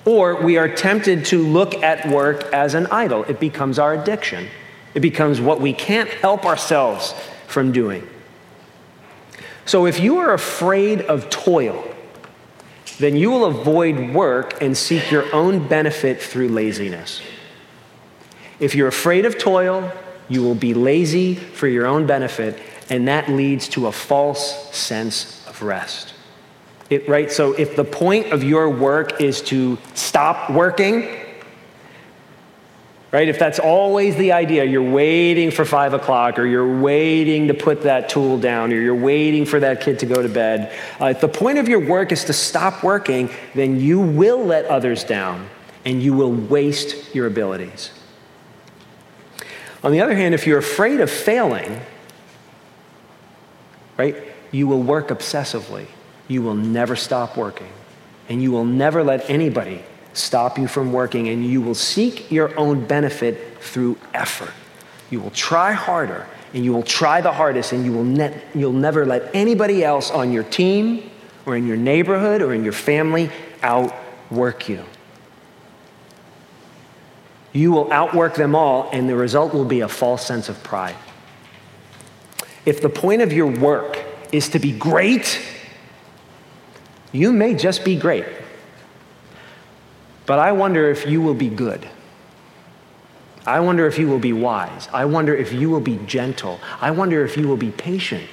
Or 0.05 0.41
we 0.41 0.57
are 0.57 0.69
tempted 0.69 1.25
to 1.25 1.45
look 1.45 1.75
at 1.75 2.07
work 2.09 2.43
as 2.53 2.73
an 2.73 2.87
idol. 2.87 3.23
It 3.25 3.39
becomes 3.39 3.79
our 3.79 3.93
addiction, 3.93 4.47
it 4.93 5.01
becomes 5.01 5.39
what 5.39 5.61
we 5.61 5.73
can't 5.73 6.09
help 6.09 6.45
ourselves 6.45 7.13
from 7.47 7.71
doing. 7.71 8.07
So 9.65 9.85
if 9.85 9.99
you 9.99 10.17
are 10.17 10.33
afraid 10.33 11.01
of 11.01 11.29
toil, 11.29 11.83
then 12.97 13.15
you 13.15 13.31
will 13.31 13.45
avoid 13.45 14.13
work 14.13 14.61
and 14.61 14.75
seek 14.75 15.11
your 15.11 15.33
own 15.33 15.67
benefit 15.67 16.21
through 16.21 16.49
laziness. 16.49 17.21
If 18.59 18.75
you're 18.75 18.87
afraid 18.87 19.25
of 19.25 19.37
toil, 19.37 19.91
you 20.27 20.43
will 20.43 20.55
be 20.55 20.73
lazy 20.73 21.35
for 21.35 21.67
your 21.67 21.85
own 21.85 22.05
benefit, 22.05 22.59
and 22.89 23.07
that 23.07 23.29
leads 23.29 23.69
to 23.69 23.87
a 23.87 23.91
false 23.91 24.75
sense 24.75 25.47
of 25.47 25.61
rest. 25.61 26.13
It, 26.89 27.07
right? 27.07 27.31
So 27.31 27.53
if 27.53 27.75
the 27.75 27.83
point 27.83 28.31
of 28.31 28.43
your 28.43 28.69
work 28.69 29.21
is 29.21 29.41
to 29.43 29.77
stop 29.93 30.49
working, 30.49 31.07
right? 33.11 33.27
If 33.27 33.37
that's 33.37 33.59
always 33.59 34.15
the 34.15 34.31
idea, 34.31 34.63
you're 34.65 34.91
waiting 34.91 35.51
for 35.51 35.65
five 35.65 35.93
o'clock, 35.93 36.39
or 36.39 36.45
you're 36.45 36.79
waiting 36.79 37.47
to 37.47 37.53
put 37.53 37.83
that 37.83 38.09
tool 38.09 38.39
down, 38.39 38.73
or 38.73 38.81
you're 38.81 38.95
waiting 38.95 39.45
for 39.45 39.59
that 39.59 39.81
kid 39.81 39.99
to 39.99 40.05
go 40.05 40.21
to 40.21 40.29
bed. 40.29 40.73
Uh, 40.99 41.05
if 41.05 41.21
the 41.21 41.27
point 41.27 41.57
of 41.59 41.67
your 41.67 41.79
work 41.79 42.11
is 42.11 42.25
to 42.25 42.33
stop 42.33 42.83
working, 42.83 43.29
then 43.53 43.79
you 43.79 43.99
will 43.99 44.43
let 44.43 44.65
others 44.65 45.03
down 45.03 45.47
and 45.85 46.03
you 46.03 46.13
will 46.13 46.31
waste 46.31 47.15
your 47.15 47.25
abilities. 47.27 47.91
On 49.83 49.91
the 49.91 50.01
other 50.01 50.15
hand, 50.15 50.35
if 50.35 50.45
you're 50.45 50.59
afraid 50.59 50.99
of 50.99 51.09
failing, 51.09 51.79
right, 53.97 54.15
you 54.51 54.67
will 54.67 54.81
work 54.81 55.07
obsessively. 55.07 55.87
You 56.29 56.41
will 56.41 56.55
never 56.55 56.95
stop 56.95 57.35
working, 57.35 57.67
and 58.29 58.41
you 58.41 58.51
will 58.51 58.63
never 58.63 59.03
let 59.03 59.29
anybody 59.29 59.83
stop 60.13 60.57
you 60.57 60.67
from 60.67 60.93
working, 60.93 61.27
and 61.27 61.45
you 61.45 61.59
will 61.59 61.75
seek 61.75 62.31
your 62.31 62.57
own 62.57 62.85
benefit 62.85 63.57
through 63.59 63.97
effort. 64.13 64.53
You 65.09 65.19
will 65.19 65.31
try 65.31 65.73
harder, 65.73 66.27
and 66.53 66.63
you 66.63 66.71
will 66.71 66.83
try 66.83 67.19
the 67.19 67.31
hardest, 67.31 67.73
and 67.73 67.83
you 67.83 67.91
will 67.91 68.03
ne- 68.03 68.41
you'll 68.53 68.71
never 68.71 69.05
let 69.05 69.33
anybody 69.33 69.83
else 69.83 70.11
on 70.11 70.31
your 70.31 70.43
team 70.43 71.09
or 71.47 71.57
in 71.57 71.65
your 71.65 71.77
neighborhood 71.77 72.43
or 72.43 72.53
in 72.53 72.63
your 72.63 72.73
family 72.73 73.31
outwork 73.63 74.69
you. 74.69 74.85
You 77.53 77.71
will 77.71 77.91
outwork 77.91 78.35
them 78.35 78.53
all, 78.53 78.87
and 78.93 79.09
the 79.09 79.15
result 79.15 79.51
will 79.51 79.65
be 79.65 79.79
a 79.79 79.87
false 79.87 80.23
sense 80.23 80.47
of 80.47 80.63
pride. 80.63 80.95
If 82.67 82.81
the 82.81 82.89
point 82.89 83.23
of 83.23 83.33
your 83.33 83.47
work 83.47 83.97
is 84.31 84.49
to 84.49 84.59
be 84.59 84.71
great, 84.71 85.41
you 87.11 87.31
may 87.31 87.53
just 87.53 87.83
be 87.83 87.95
great. 87.95 88.25
But 90.25 90.39
I 90.39 90.51
wonder 90.51 90.89
if 90.89 91.07
you 91.07 91.21
will 91.21 91.33
be 91.33 91.49
good. 91.49 91.87
I 93.45 93.61
wonder 93.61 93.87
if 93.87 93.97
you 93.97 94.07
will 94.07 94.19
be 94.19 94.33
wise. 94.33 94.87
I 94.93 95.05
wonder 95.05 95.35
if 95.35 95.51
you 95.51 95.69
will 95.69 95.79
be 95.79 95.97
gentle. 96.05 96.59
I 96.79 96.91
wonder 96.91 97.25
if 97.25 97.35
you 97.35 97.47
will 97.47 97.57
be 97.57 97.71
patient 97.71 98.29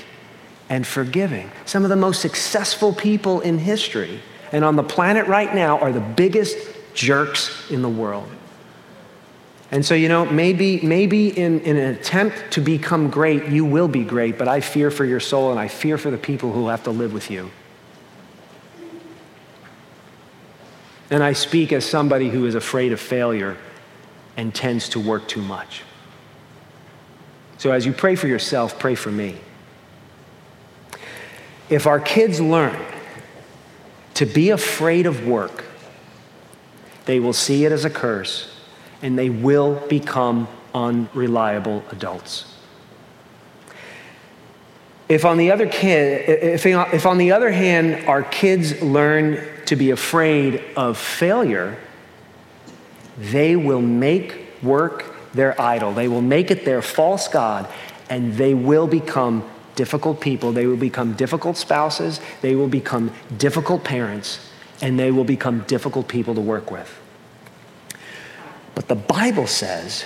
and 0.69 0.87
forgiving. 0.87 1.51
Some 1.65 1.85
of 1.85 1.89
the 1.89 1.97
most 1.97 2.21
successful 2.21 2.93
people 2.93 3.41
in 3.41 3.59
history 3.59 4.21
and 4.53 4.65
on 4.65 4.77
the 4.77 4.83
planet 4.83 5.27
right 5.27 5.55
now 5.55 5.79
are 5.79 5.93
the 5.93 6.01
biggest 6.01 6.57
jerks 6.93 7.71
in 7.71 7.83
the 7.83 7.89
world. 7.89 8.29
And 9.71 9.85
so, 9.85 9.95
you 9.95 10.09
know, 10.09 10.27
maybe, 10.27 10.81
maybe 10.83 11.29
in, 11.29 11.61
in 11.61 11.77
an 11.77 11.95
attempt 11.95 12.53
to 12.53 12.61
become 12.61 13.11
great, 13.11 13.47
you 13.47 13.65
will 13.65 13.89
be 13.89 14.05
great, 14.05 14.39
but 14.39 14.49
I 14.49 14.61
fear 14.61 14.91
for 14.91 15.05
your 15.05 15.19
soul 15.19 15.51
and 15.51 15.59
I 15.59 15.69
fear 15.69 15.99
for 15.99 16.11
the 16.11 16.19
people 16.19 16.53
who 16.53 16.69
have 16.69 16.85
to 16.85 16.91
live 16.91 17.13
with 17.13 17.31
you. 17.31 17.51
And 21.11 21.23
I 21.23 21.33
speak 21.33 21.73
as 21.73 21.85
somebody 21.85 22.29
who 22.29 22.47
is 22.47 22.55
afraid 22.55 22.93
of 22.93 23.01
failure 23.01 23.57
and 24.37 24.55
tends 24.55 24.89
to 24.91 25.01
work 25.01 25.29
too 25.29 25.43
much. 25.43 25.83
So 27.59 27.73
as 27.73 27.87
you 27.87 27.93
pray 27.93 28.17
for 28.17 28.29
yourself, 28.29 28.79
pray 28.79 28.95
for 28.95 29.11
me. 29.11 29.37
If 31.71 31.87
our 31.87 32.01
kids 32.01 32.41
learn 32.41 32.77
to 34.15 34.27
be 34.27 34.51
afraid 34.51 35.07
of 35.07 35.27
work, 35.27 35.65
they 37.07 37.21
will 37.21 37.33
see 37.33 37.65
it 37.65 37.73
as 37.73 37.85
a 37.85 37.91
curse 37.91 38.53
and 39.03 39.19
they 39.19 39.31
will 39.31 39.75
become 39.89 40.49
unreliable 40.75 41.83
adults. 41.91 42.53
If 45.09 45.25
on 45.25 45.39
the 45.39 45.53
other 45.53 45.69
kid, 45.69 46.29
if, 46.29 46.67
if 46.67 47.07
on 47.07 47.19
the 47.19 47.33
other 47.33 47.51
hand 47.51 48.07
our 48.09 48.23
kids 48.23 48.83
learn 48.83 49.47
to 49.69 49.77
be 49.77 49.91
afraid 49.91 50.63
of 50.77 50.99
failure, 50.99 51.79
they 53.19 53.57
will 53.57 53.81
make 53.81 54.47
work 54.63 55.15
their 55.33 55.61
idol. 55.61 55.93
They 55.93 56.09
will 56.09 56.23
make 56.23 56.51
it 56.51 56.65
their 56.65 56.83
false 56.83 57.29
God, 57.29 57.69
and 58.09 58.35
they 58.35 58.55
will 58.55 58.87
become 58.87 59.49
difficult 59.75 60.21
people. 60.21 60.53
They 60.53 60.67
will 60.67 60.77
become 60.77 61.15
difficult 61.15 61.57
spouses. 61.57 62.21
They 62.41 62.55
will 62.55 62.69
become 62.69 63.13
difficult 63.37 63.85
parents, 63.85 64.41
and 64.81 64.99
they 64.99 65.11
will 65.11 65.25
become 65.25 65.61
difficult 65.61 66.09
people 66.09 66.35
to 66.35 66.41
work 66.41 66.71
with. 66.71 67.01
But 68.75 68.89
the 68.89 68.95
Bible 68.95 69.47
says 69.47 70.05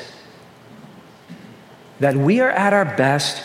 that 1.99 2.16
we 2.16 2.40
are 2.40 2.51
at 2.51 2.73
our 2.73 2.85
best 2.85 3.42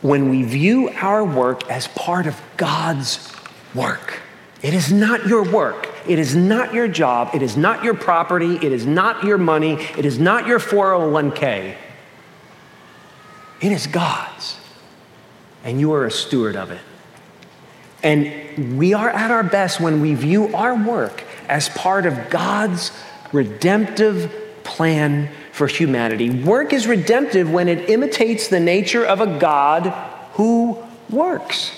when 0.00 0.30
we 0.30 0.44
view 0.44 0.88
our 0.90 1.24
work 1.24 1.68
as 1.68 1.88
part 1.88 2.26
of 2.26 2.40
God's 2.56 3.32
work. 3.74 4.20
It 4.62 4.74
is 4.74 4.92
not 4.92 5.26
your 5.26 5.48
work. 5.50 5.88
It 6.06 6.18
is 6.18 6.34
not 6.34 6.74
your 6.74 6.88
job. 6.88 7.34
It 7.34 7.42
is 7.42 7.56
not 7.56 7.84
your 7.84 7.94
property. 7.94 8.56
It 8.56 8.72
is 8.72 8.86
not 8.86 9.24
your 9.24 9.38
money. 9.38 9.74
It 9.96 10.04
is 10.04 10.18
not 10.18 10.46
your 10.46 10.58
401k. 10.58 11.76
It 13.60 13.72
is 13.72 13.86
God's. 13.86 14.58
And 15.64 15.78
you 15.78 15.92
are 15.92 16.06
a 16.06 16.10
steward 16.10 16.56
of 16.56 16.70
it. 16.70 16.80
And 18.02 18.78
we 18.78 18.94
are 18.94 19.10
at 19.10 19.30
our 19.30 19.42
best 19.42 19.80
when 19.80 20.00
we 20.00 20.14
view 20.14 20.54
our 20.54 20.74
work 20.74 21.24
as 21.48 21.68
part 21.68 22.06
of 22.06 22.30
God's 22.30 22.92
redemptive 23.32 24.32
plan 24.64 25.30
for 25.52 25.66
humanity. 25.66 26.30
Work 26.30 26.72
is 26.72 26.86
redemptive 26.86 27.50
when 27.50 27.68
it 27.68 27.90
imitates 27.90 28.48
the 28.48 28.60
nature 28.60 29.04
of 29.04 29.20
a 29.20 29.38
God 29.38 29.86
who 30.34 30.78
works. 31.10 31.72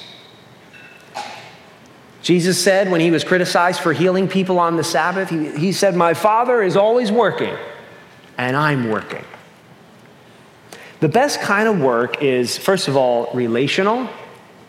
Jesus 2.23 2.63
said 2.63 2.91
when 2.91 3.01
he 3.01 3.11
was 3.11 3.25
criticized 3.25 3.81
for 3.81 3.93
healing 3.93 4.29
people 4.29 4.59
on 4.59 4.77
the 4.77 4.85
Sabbath, 4.85 5.31
he, 5.31 5.51
he 5.53 5.73
said, 5.73 5.95
My 5.97 6.15
Father 6.15 6.63
is 6.63 6.77
always 6.77 7.11
working, 7.11 7.57
and 8.37 8.57
I'm 8.57 8.91
working. 8.91 9.25
The 11.01 11.09
best 11.09 11.41
kind 11.41 11.67
of 11.67 11.81
work 11.81 12.23
is, 12.23 12.59
first 12.59 12.89
of 12.89 12.97
all, 12.97 13.31
relational, 13.33 14.09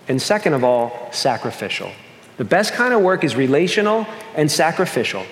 and 0.07 0.21
second 0.21 0.53
of 0.53 0.63
all, 0.63 1.09
sacrificial. 1.11 1.91
The 2.37 2.45
best 2.45 2.73
kind 2.73 2.93
of 2.93 3.01
work 3.01 3.25
is 3.25 3.35
relational 3.35 4.07
and 4.35 4.49
sacrificial. 4.49 5.25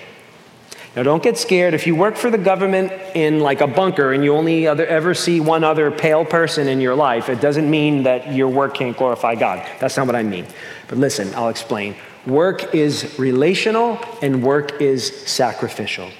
Now, 0.94 1.04
don't 1.04 1.22
get 1.22 1.38
scared. 1.38 1.72
If 1.72 1.86
you 1.86 1.94
work 1.94 2.16
for 2.16 2.30
the 2.30 2.38
government 2.38 2.92
in 3.14 3.40
like 3.40 3.60
a 3.60 3.66
bunker 3.66 4.12
and 4.12 4.24
you 4.24 4.34
only 4.34 4.66
other, 4.66 4.86
ever 4.86 5.14
see 5.14 5.40
one 5.40 5.62
other 5.62 5.90
pale 5.90 6.24
person 6.24 6.66
in 6.66 6.80
your 6.80 6.96
life, 6.96 7.28
it 7.28 7.40
doesn't 7.40 7.70
mean 7.70 8.02
that 8.02 8.34
your 8.34 8.48
work 8.48 8.74
can't 8.74 8.96
glorify 8.96 9.36
God. 9.36 9.66
That's 9.78 9.96
not 9.96 10.06
what 10.06 10.16
I 10.16 10.24
mean. 10.24 10.46
But 10.88 10.98
listen, 10.98 11.32
I'll 11.34 11.48
explain. 11.48 11.94
Work 12.26 12.74
is 12.74 13.18
relational 13.18 13.98
and 14.20 14.42
work 14.42 14.80
is 14.80 15.06
sacrificial. 15.26 16.10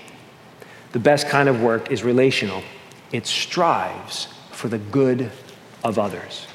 The 0.93 0.99
best 0.99 1.29
kind 1.29 1.49
of 1.49 1.61
work 1.61 1.91
is 1.91 2.03
relational, 2.03 2.63
it 3.13 3.27
strives 3.27 4.29
for 4.51 4.69
the 4.69 4.79
good 4.79 5.31
of 5.85 5.99
others. 5.99 6.47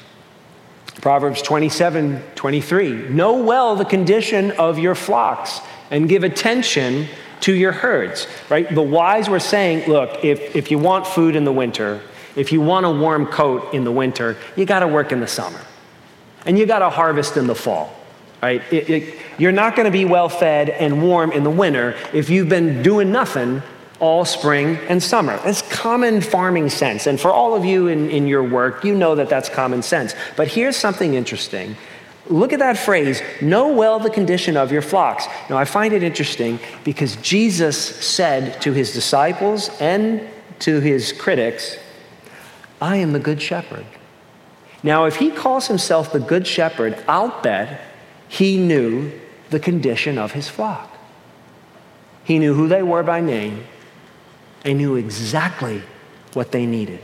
Proverbs 1.00 1.42
27 1.42 2.22
23. 2.34 3.08
Know 3.10 3.42
well 3.42 3.76
the 3.76 3.84
condition 3.84 4.52
of 4.52 4.78
your 4.78 4.94
flocks 4.94 5.60
and 5.90 6.08
give 6.08 6.24
attention 6.24 7.06
to 7.40 7.54
your 7.54 7.72
herds, 7.72 8.26
right? 8.48 8.72
The 8.74 8.82
wise 8.82 9.28
were 9.28 9.40
saying, 9.40 9.88
look, 9.88 10.24
if, 10.24 10.56
if 10.56 10.70
you 10.70 10.78
want 10.78 11.06
food 11.06 11.36
in 11.36 11.44
the 11.44 11.52
winter, 11.52 12.00
if 12.34 12.50
you 12.50 12.60
want 12.60 12.86
a 12.86 12.90
warm 12.90 13.26
coat 13.26 13.74
in 13.74 13.84
the 13.84 13.92
winter, 13.92 14.36
you 14.56 14.64
got 14.64 14.80
to 14.80 14.88
work 14.88 15.12
in 15.12 15.20
the 15.20 15.26
summer. 15.26 15.60
And 16.44 16.58
you 16.58 16.66
got 16.66 16.78
to 16.80 16.90
harvest 16.90 17.36
in 17.36 17.46
the 17.46 17.54
fall, 17.54 17.94
right? 18.42 18.62
It, 18.72 18.90
it, 18.90 19.14
you're 19.38 19.52
not 19.52 19.76
going 19.76 19.86
to 19.86 19.92
be 19.92 20.04
well 20.04 20.28
fed 20.28 20.70
and 20.70 21.02
warm 21.02 21.32
in 21.32 21.44
the 21.44 21.50
winter 21.50 21.96
if 22.12 22.30
you've 22.30 22.48
been 22.48 22.82
doing 22.82 23.12
nothing 23.12 23.62
all 23.98 24.24
spring 24.24 24.76
and 24.88 25.02
summer. 25.02 25.38
That's 25.38 25.62
common 25.62 26.20
farming 26.20 26.68
sense. 26.68 27.06
And 27.06 27.18
for 27.18 27.30
all 27.30 27.54
of 27.54 27.64
you 27.64 27.88
in, 27.88 28.10
in 28.10 28.26
your 28.26 28.42
work, 28.42 28.84
you 28.84 28.94
know 28.94 29.14
that 29.14 29.28
that's 29.28 29.48
common 29.48 29.82
sense. 29.82 30.14
But 30.36 30.48
here's 30.48 30.76
something 30.76 31.14
interesting 31.14 31.76
Look 32.28 32.52
at 32.52 32.58
that 32.58 32.76
phrase, 32.76 33.22
know 33.40 33.72
well 33.72 34.00
the 34.00 34.10
condition 34.10 34.56
of 34.56 34.72
your 34.72 34.82
flocks. 34.82 35.26
Now, 35.48 35.56
I 35.56 35.64
find 35.64 35.92
it 35.94 36.02
interesting 36.02 36.58
because 36.82 37.16
Jesus 37.16 37.78
said 38.04 38.60
to 38.62 38.72
his 38.72 38.92
disciples 38.92 39.70
and 39.80 40.26
to 40.60 40.80
his 40.80 41.12
critics, 41.12 41.76
I 42.80 42.96
am 42.96 43.12
the 43.12 43.20
good 43.20 43.40
shepherd. 43.40 43.86
Now, 44.82 45.04
if 45.04 45.16
he 45.16 45.30
calls 45.30 45.68
himself 45.68 46.12
the 46.12 46.20
good 46.20 46.46
shepherd, 46.46 47.02
I'll 47.06 47.40
bet 47.42 47.80
he 48.28 48.58
knew 48.58 49.12
the 49.50 49.60
condition 49.60 50.18
of 50.18 50.32
his 50.32 50.48
flock. 50.48 50.96
He 52.24 52.38
knew 52.38 52.54
who 52.54 52.68
they 52.68 52.82
were 52.82 53.02
by 53.02 53.20
name 53.20 53.64
and 54.64 54.78
knew 54.78 54.96
exactly 54.96 55.82
what 56.32 56.50
they 56.52 56.66
needed. 56.66 57.00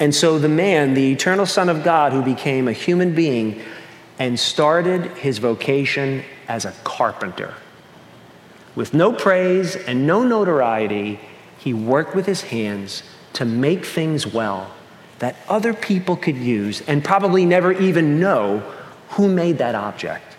And 0.00 0.14
so 0.14 0.38
the 0.38 0.48
man, 0.48 0.94
the 0.94 1.12
eternal 1.12 1.46
Son 1.46 1.68
of 1.68 1.84
God, 1.84 2.12
who 2.12 2.22
became 2.22 2.66
a 2.66 2.72
human 2.72 3.14
being 3.14 3.62
and 4.18 4.38
started 4.40 5.06
his 5.18 5.38
vocation 5.38 6.24
as 6.48 6.64
a 6.64 6.72
carpenter. 6.84 7.54
With 8.74 8.94
no 8.94 9.12
praise 9.12 9.76
and 9.76 10.06
no 10.06 10.24
notoriety, 10.24 11.20
he 11.58 11.74
worked 11.74 12.14
with 12.14 12.26
his 12.26 12.42
hands 12.42 13.02
to 13.34 13.44
make 13.44 13.84
things 13.84 14.26
well 14.26 14.72
that 15.18 15.36
other 15.48 15.74
people 15.74 16.16
could 16.16 16.36
use 16.36 16.80
and 16.82 17.04
probably 17.04 17.44
never 17.44 17.72
even 17.72 18.18
know 18.18 18.62
who 19.10 19.28
made 19.28 19.58
that 19.58 19.74
object. 19.74 20.36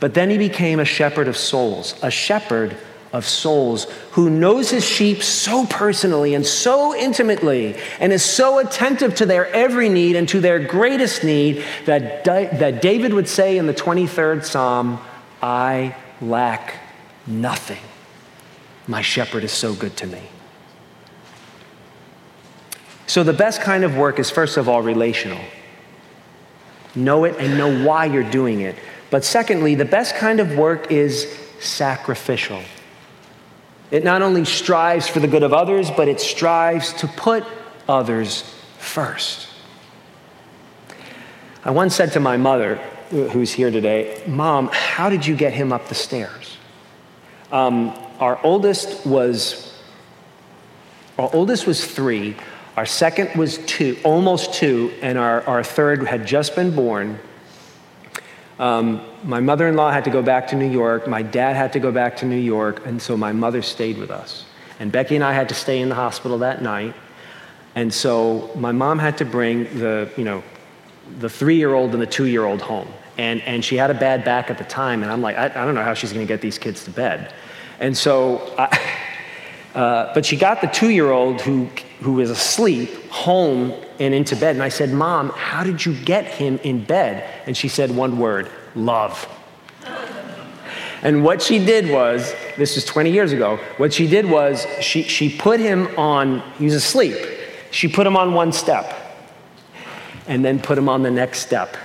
But 0.00 0.14
then 0.14 0.30
he 0.30 0.38
became 0.38 0.80
a 0.80 0.84
shepherd 0.84 1.28
of 1.28 1.36
souls, 1.36 1.94
a 2.02 2.10
shepherd 2.10 2.76
of 3.12 3.24
souls 3.24 3.84
who 4.10 4.28
knows 4.28 4.70
his 4.70 4.84
sheep 4.84 5.22
so 5.22 5.64
personally 5.66 6.34
and 6.34 6.44
so 6.44 6.94
intimately 6.94 7.76
and 8.00 8.12
is 8.12 8.24
so 8.24 8.58
attentive 8.58 9.14
to 9.14 9.24
their 9.24 9.46
every 9.54 9.88
need 9.88 10.16
and 10.16 10.28
to 10.28 10.40
their 10.40 10.58
greatest 10.58 11.22
need 11.22 11.64
that, 11.86 12.24
that 12.24 12.82
David 12.82 13.14
would 13.14 13.28
say 13.28 13.56
in 13.56 13.66
the 13.66 13.72
23rd 13.72 14.44
Psalm, 14.44 14.98
I 15.40 15.94
lack 16.20 16.74
nothing. 17.26 17.82
My 18.86 19.00
shepherd 19.00 19.44
is 19.44 19.52
so 19.52 19.74
good 19.74 19.96
to 19.98 20.06
me. 20.06 20.22
So, 23.06 23.22
the 23.22 23.32
best 23.32 23.60
kind 23.60 23.84
of 23.84 23.96
work 23.96 24.18
is, 24.18 24.30
first 24.30 24.56
of 24.56 24.68
all, 24.68 24.82
relational. 24.82 25.40
Know 26.94 27.24
it 27.24 27.36
and 27.38 27.58
know 27.58 27.84
why 27.84 28.06
you're 28.06 28.28
doing 28.30 28.60
it. 28.60 28.76
But 29.10 29.24
secondly, 29.24 29.74
the 29.74 29.84
best 29.84 30.16
kind 30.16 30.40
of 30.40 30.56
work 30.56 30.90
is 30.90 31.26
sacrificial. 31.60 32.62
It 33.90 34.04
not 34.04 34.22
only 34.22 34.44
strives 34.44 35.06
for 35.06 35.20
the 35.20 35.28
good 35.28 35.42
of 35.42 35.52
others, 35.52 35.90
but 35.90 36.08
it 36.08 36.20
strives 36.20 36.92
to 36.94 37.06
put 37.06 37.44
others 37.88 38.42
first. 38.78 39.48
I 41.64 41.70
once 41.70 41.94
said 41.94 42.12
to 42.12 42.20
my 42.20 42.36
mother, 42.36 42.76
who's 43.10 43.52
here 43.52 43.70
today, 43.70 44.22
Mom, 44.26 44.68
how 44.72 45.08
did 45.08 45.26
you 45.26 45.36
get 45.36 45.52
him 45.52 45.72
up 45.72 45.88
the 45.88 45.94
stairs? 45.94 46.56
Um, 47.52 47.96
our 48.18 48.42
oldest 48.44 49.06
was 49.06 49.72
our 51.16 51.30
oldest 51.32 51.66
was 51.66 51.84
three, 51.84 52.36
our 52.76 52.86
second 52.86 53.38
was 53.38 53.58
two, 53.58 53.96
almost 54.02 54.52
two, 54.54 54.92
and 55.00 55.16
our, 55.16 55.42
our 55.42 55.62
third 55.62 56.06
had 56.06 56.26
just 56.26 56.56
been 56.56 56.74
born. 56.74 57.20
Um, 58.58 59.04
my 59.22 59.40
mother 59.40 59.68
in 59.68 59.76
law 59.76 59.92
had 59.92 60.04
to 60.04 60.10
go 60.10 60.22
back 60.22 60.48
to 60.48 60.56
New 60.56 60.70
York. 60.70 61.06
My 61.06 61.22
dad 61.22 61.54
had 61.54 61.72
to 61.74 61.80
go 61.80 61.92
back 61.92 62.16
to 62.18 62.26
New 62.26 62.38
York. 62.38 62.84
And 62.86 63.00
so 63.00 63.16
my 63.16 63.32
mother 63.32 63.62
stayed 63.62 63.98
with 63.98 64.10
us. 64.10 64.44
And 64.80 64.90
Becky 64.90 65.14
and 65.14 65.24
I 65.24 65.32
had 65.32 65.48
to 65.50 65.54
stay 65.54 65.80
in 65.80 65.88
the 65.88 65.94
hospital 65.94 66.38
that 66.38 66.62
night. 66.62 66.94
And 67.76 67.92
so 67.92 68.50
my 68.56 68.72
mom 68.72 68.98
had 68.98 69.18
to 69.18 69.24
bring 69.24 69.64
the, 69.78 70.10
you 70.16 70.24
know, 70.24 70.42
the 71.18 71.28
three 71.28 71.56
year 71.56 71.74
old 71.74 71.92
and 71.92 72.02
the 72.02 72.06
two 72.06 72.26
year 72.26 72.44
old 72.44 72.60
home. 72.60 72.88
And, 73.18 73.40
and 73.42 73.64
she 73.64 73.76
had 73.76 73.90
a 73.90 73.94
bad 73.94 74.24
back 74.24 74.50
at 74.50 74.58
the 74.58 74.64
time. 74.64 75.02
And 75.02 75.12
I'm 75.12 75.22
like, 75.22 75.36
I, 75.36 75.46
I 75.46 75.64
don't 75.64 75.74
know 75.74 75.84
how 75.84 75.94
she's 75.94 76.12
going 76.12 76.26
to 76.26 76.32
get 76.32 76.40
these 76.40 76.58
kids 76.58 76.84
to 76.84 76.90
bed. 76.90 77.32
And 77.78 77.96
so, 77.96 78.52
I, 78.58 79.00
uh, 79.74 80.12
but 80.14 80.24
she 80.24 80.36
got 80.36 80.60
the 80.60 80.68
two 80.68 80.90
year 80.90 81.10
old 81.10 81.40
who, 81.40 81.68
who 82.00 82.14
was 82.14 82.30
asleep 82.30 82.90
home 83.10 83.72
and 83.98 84.14
into 84.14 84.36
bed. 84.36 84.54
And 84.54 84.62
I 84.62 84.68
said, 84.68 84.90
Mom, 84.92 85.30
how 85.30 85.64
did 85.64 85.84
you 85.84 85.94
get 86.04 86.24
him 86.24 86.58
in 86.62 86.84
bed? 86.84 87.28
And 87.46 87.56
she 87.56 87.68
said 87.68 87.90
one 87.90 88.18
word 88.18 88.50
love. 88.74 89.28
And 91.02 91.22
what 91.22 91.42
she 91.42 91.58
did 91.58 91.90
was, 91.90 92.34
this 92.56 92.76
was 92.76 92.84
20 92.86 93.10
years 93.10 93.32
ago, 93.32 93.58
what 93.76 93.92
she 93.92 94.06
did 94.06 94.28
was 94.28 94.66
she, 94.80 95.02
she 95.02 95.28
put 95.28 95.60
him 95.60 95.86
on, 95.98 96.40
he 96.52 96.64
was 96.64 96.74
asleep. 96.74 97.16
She 97.70 97.88
put 97.88 98.06
him 98.06 98.16
on 98.16 98.32
one 98.32 98.52
step 98.52 98.94
and 100.26 100.42
then 100.42 100.58
put 100.58 100.78
him 100.78 100.88
on 100.88 101.02
the 101.02 101.10
next 101.10 101.40
step. 101.40 101.76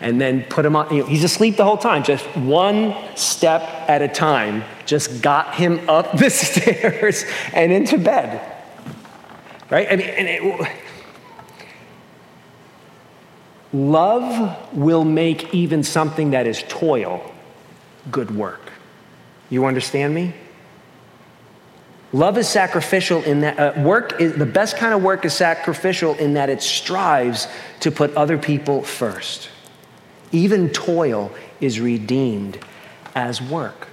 And 0.00 0.20
then 0.20 0.44
put 0.44 0.64
him 0.64 0.76
on, 0.76 0.94
you 0.94 1.02
know, 1.02 1.06
he's 1.08 1.24
asleep 1.24 1.56
the 1.56 1.64
whole 1.64 1.76
time, 1.76 2.04
just 2.04 2.24
one 2.36 2.94
step 3.16 3.62
at 3.88 4.00
a 4.00 4.08
time, 4.08 4.62
just 4.86 5.22
got 5.22 5.54
him 5.54 5.88
up 5.88 6.12
the 6.18 6.30
stairs 6.30 7.24
and 7.52 7.72
into 7.72 7.98
bed. 7.98 8.54
Right? 9.70 9.88
I 9.90 9.96
mean, 9.96 10.08
and 10.08 10.28
it, 10.28 10.68
Love 13.72 14.72
will 14.72 15.04
make 15.04 15.52
even 15.52 15.82
something 15.82 16.30
that 16.30 16.46
is 16.46 16.64
toil 16.68 17.34
good 18.10 18.34
work. 18.34 18.72
You 19.50 19.66
understand 19.66 20.14
me? 20.14 20.32
Love 22.12 22.38
is 22.38 22.48
sacrificial 22.48 23.22
in 23.24 23.40
that 23.40 23.58
uh, 23.58 23.80
work 23.82 24.18
is 24.18 24.32
the 24.34 24.46
best 24.46 24.78
kind 24.78 24.94
of 24.94 25.02
work 25.02 25.26
is 25.26 25.34
sacrificial 25.34 26.14
in 26.14 26.34
that 26.34 26.48
it 26.48 26.62
strives 26.62 27.48
to 27.80 27.90
put 27.90 28.14
other 28.14 28.38
people 28.38 28.82
first. 28.82 29.50
Even 30.32 30.68
toil 30.70 31.32
is 31.60 31.80
redeemed 31.80 32.58
as 33.14 33.40
work 33.40 33.88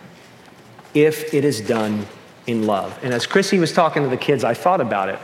if 0.93 1.33
it 1.33 1.43
is 1.45 1.61
done 1.61 2.05
in 2.47 2.65
love. 2.65 2.97
And 3.03 3.13
as 3.13 3.25
Chrissy 3.25 3.59
was 3.59 3.73
talking 3.73 4.03
to 4.03 4.09
the 4.09 4.17
kids, 4.17 4.43
I 4.43 4.53
thought 4.53 4.81
about 4.81 5.09
it. 5.09 5.19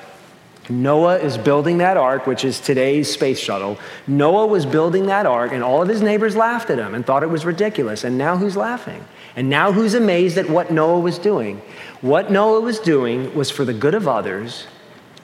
Noah 0.69 1.17
is 1.17 1.37
building 1.37 1.79
that 1.79 1.97
ark, 1.97 2.27
which 2.27 2.45
is 2.45 2.59
today's 2.59 3.11
space 3.11 3.39
shuttle. 3.39 3.77
Noah 4.07 4.45
was 4.47 4.65
building 4.65 5.07
that 5.07 5.25
ark, 5.25 5.51
and 5.51 5.63
all 5.63 5.81
of 5.81 5.87
his 5.87 6.01
neighbors 6.01 6.35
laughed 6.35 6.69
at 6.69 6.77
him 6.77 6.93
and 6.93 7.05
thought 7.05 7.23
it 7.23 7.29
was 7.29 7.45
ridiculous. 7.45 8.03
And 8.03 8.17
now 8.17 8.37
who's 8.37 8.55
laughing? 8.55 9.03
And 9.35 9.49
now 9.49 9.71
who's 9.71 9.93
amazed 9.93 10.37
at 10.37 10.49
what 10.49 10.71
Noah 10.71 10.99
was 10.99 11.17
doing? 11.17 11.61
What 12.01 12.31
Noah 12.31 12.61
was 12.61 12.79
doing 12.79 13.33
was 13.35 13.49
for 13.49 13.65
the 13.65 13.73
good 13.73 13.95
of 13.95 14.07
others, 14.07 14.67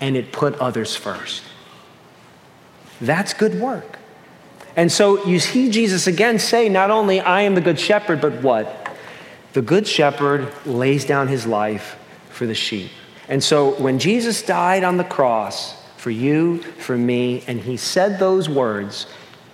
and 0.02 0.18
it 0.18 0.32
put 0.32 0.56
others 0.56 0.96
first. 0.96 1.44
That's 3.00 3.34
good 3.34 3.60
work. 3.60 4.00
And 4.78 4.92
so 4.92 5.26
you 5.26 5.40
see 5.40 5.72
Jesus 5.72 6.06
again 6.06 6.38
say, 6.38 6.70
not 6.70 6.92
only 6.92 7.20
I 7.20 7.42
am 7.42 7.56
the 7.56 7.62
good 7.62 7.80
shepherd, 7.80 8.22
but 8.22 8.44
what? 8.44 8.96
The 9.54 9.64
good 9.64 9.88
shepherd 9.88 10.54
lays 10.68 11.04
down 11.04 11.28
his 11.28 11.48
life 11.48 11.98
for 12.30 12.46
the 12.46 12.54
sheep. 12.54 12.92
And 13.28 13.44
so 13.44 13.72
when 13.82 13.98
Jesus 13.98 14.44
died 14.44 14.84
on 14.84 14.98
the 14.98 15.04
cross 15.04 15.76
for 15.98 16.12
you, 16.12 16.60
for 16.60 16.96
me, 16.96 17.44
and 17.48 17.60
he 17.60 17.76
said 17.76 18.20
those 18.20 18.48
words, 18.48 19.08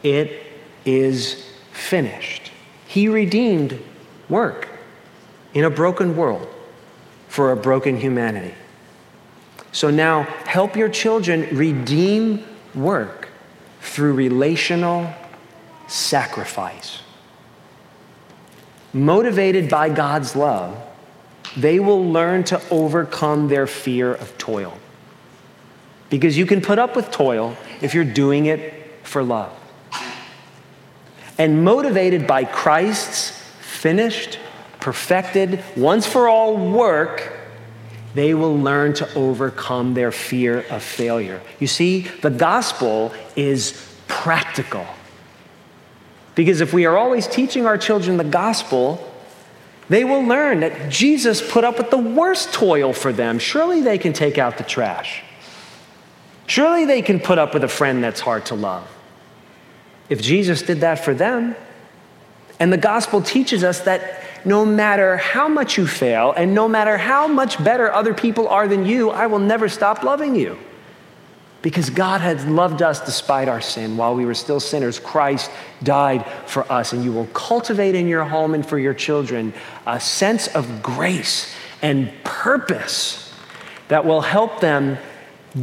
it 0.03 0.43
is 0.83 1.49
finished. 1.71 2.51
He 2.85 3.07
redeemed 3.07 3.81
work 4.27 4.67
in 5.53 5.63
a 5.63 5.69
broken 5.69 6.17
world 6.17 6.47
for 7.29 7.51
a 7.51 7.55
broken 7.55 7.97
humanity. 7.97 8.53
So 9.71 9.89
now 9.89 10.23
help 10.45 10.75
your 10.75 10.89
children 10.89 11.47
redeem 11.55 12.43
work 12.75 13.22
through 13.83 14.13
relational 14.13 15.13
sacrifice. 15.87 17.01
Motivated 18.93 19.69
by 19.69 19.89
God's 19.89 20.35
love, 20.35 20.81
they 21.57 21.79
will 21.79 22.03
learn 22.11 22.43
to 22.45 22.61
overcome 22.71 23.49
their 23.49 23.67
fear 23.67 24.13
of 24.13 24.35
toil. 24.37 24.77
Because 26.09 26.37
you 26.37 26.45
can 26.45 26.61
put 26.61 26.79
up 26.79 26.95
with 26.95 27.11
toil 27.11 27.55
if 27.81 27.93
you're 27.93 28.05
doing 28.05 28.45
it 28.45 28.73
for 29.03 29.21
love. 29.23 29.53
And 31.37 31.63
motivated 31.63 32.25
by 32.25 32.45
Christ's 32.45 33.31
finished, 33.59 34.39
perfected, 34.79 35.63
once 35.75 36.07
for 36.07 36.29
all 36.29 36.55
work, 36.71 37.32
they 38.13 38.33
will 38.33 38.57
learn 38.57 38.93
to 38.93 39.13
overcome 39.15 39.93
their 39.93 40.11
fear 40.11 40.65
of 40.69 40.83
failure. 40.83 41.41
You 41.59 41.67
see, 41.67 42.01
the 42.21 42.29
gospel 42.29 43.13
is 43.35 43.95
practical. 44.07 44.85
Because 46.35 46.61
if 46.61 46.73
we 46.73 46.85
are 46.85 46.97
always 46.97 47.27
teaching 47.27 47.65
our 47.65 47.77
children 47.77 48.17
the 48.17 48.23
gospel, 48.23 49.11
they 49.89 50.03
will 50.03 50.23
learn 50.23 50.61
that 50.61 50.89
Jesus 50.89 51.41
put 51.51 51.63
up 51.63 51.77
with 51.77 51.89
the 51.89 51.97
worst 51.97 52.53
toil 52.53 52.93
for 52.93 53.11
them. 53.11 53.39
Surely 53.39 53.81
they 53.81 53.97
can 53.97 54.13
take 54.13 54.37
out 54.37 54.57
the 54.57 54.63
trash. 54.63 55.23
Surely 56.47 56.85
they 56.85 57.01
can 57.01 57.19
put 57.19 57.37
up 57.37 57.53
with 57.53 57.63
a 57.63 57.67
friend 57.67 58.03
that's 58.03 58.19
hard 58.19 58.45
to 58.47 58.55
love. 58.55 58.87
If 60.09 60.21
Jesus 60.21 60.61
did 60.61 60.81
that 60.81 61.03
for 61.03 61.13
them, 61.13 61.55
and 62.59 62.71
the 62.71 62.77
gospel 62.77 63.21
teaches 63.21 63.63
us 63.63 63.81
that 63.81 64.22
no 64.45 64.65
matter 64.65 65.17
how 65.17 65.47
much 65.47 65.77
you 65.77 65.87
fail 65.87 66.33
and 66.33 66.53
no 66.53 66.67
matter 66.67 66.97
how 66.97 67.27
much 67.27 67.63
better 67.63 67.91
other 67.91 68.13
people 68.13 68.47
are 68.47 68.67
than 68.67 68.85
you, 68.85 69.09
I 69.09 69.27
will 69.27 69.39
never 69.39 69.69
stop 69.69 70.03
loving 70.03 70.35
you. 70.35 70.57
Because 71.61 71.89
God 71.89 72.19
has 72.19 72.45
loved 72.45 72.81
us 72.81 72.99
despite 73.05 73.47
our 73.47 73.61
sin. 73.61 73.95
While 73.95 74.15
we 74.15 74.25
were 74.25 74.33
still 74.33 74.59
sinners, 74.59 74.99
Christ 74.99 75.49
died 75.81 76.25
for 76.45 76.69
us. 76.69 76.91
And 76.91 77.05
you 77.05 77.13
will 77.13 77.27
cultivate 77.27 77.95
in 77.95 78.07
your 78.07 78.25
home 78.25 78.53
and 78.53 78.65
for 78.65 78.77
your 78.77 78.93
children 78.93 79.53
a 79.85 79.99
sense 79.99 80.47
of 80.49 80.83
grace 80.83 81.53
and 81.81 82.11
purpose 82.25 83.33
that 83.87 84.05
will 84.05 84.21
help 84.21 84.59
them 84.59 84.97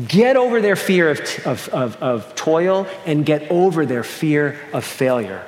get 0.06 0.36
over 0.36 0.60
their 0.60 0.76
fear 0.76 1.10
of, 1.10 1.20
of, 1.46 1.68
of, 1.68 1.96
of 1.96 2.34
toil 2.34 2.86
and 3.04 3.26
get 3.26 3.50
over 3.50 3.84
their 3.84 4.04
fear 4.04 4.58
of 4.72 4.84
failure. 4.84 5.44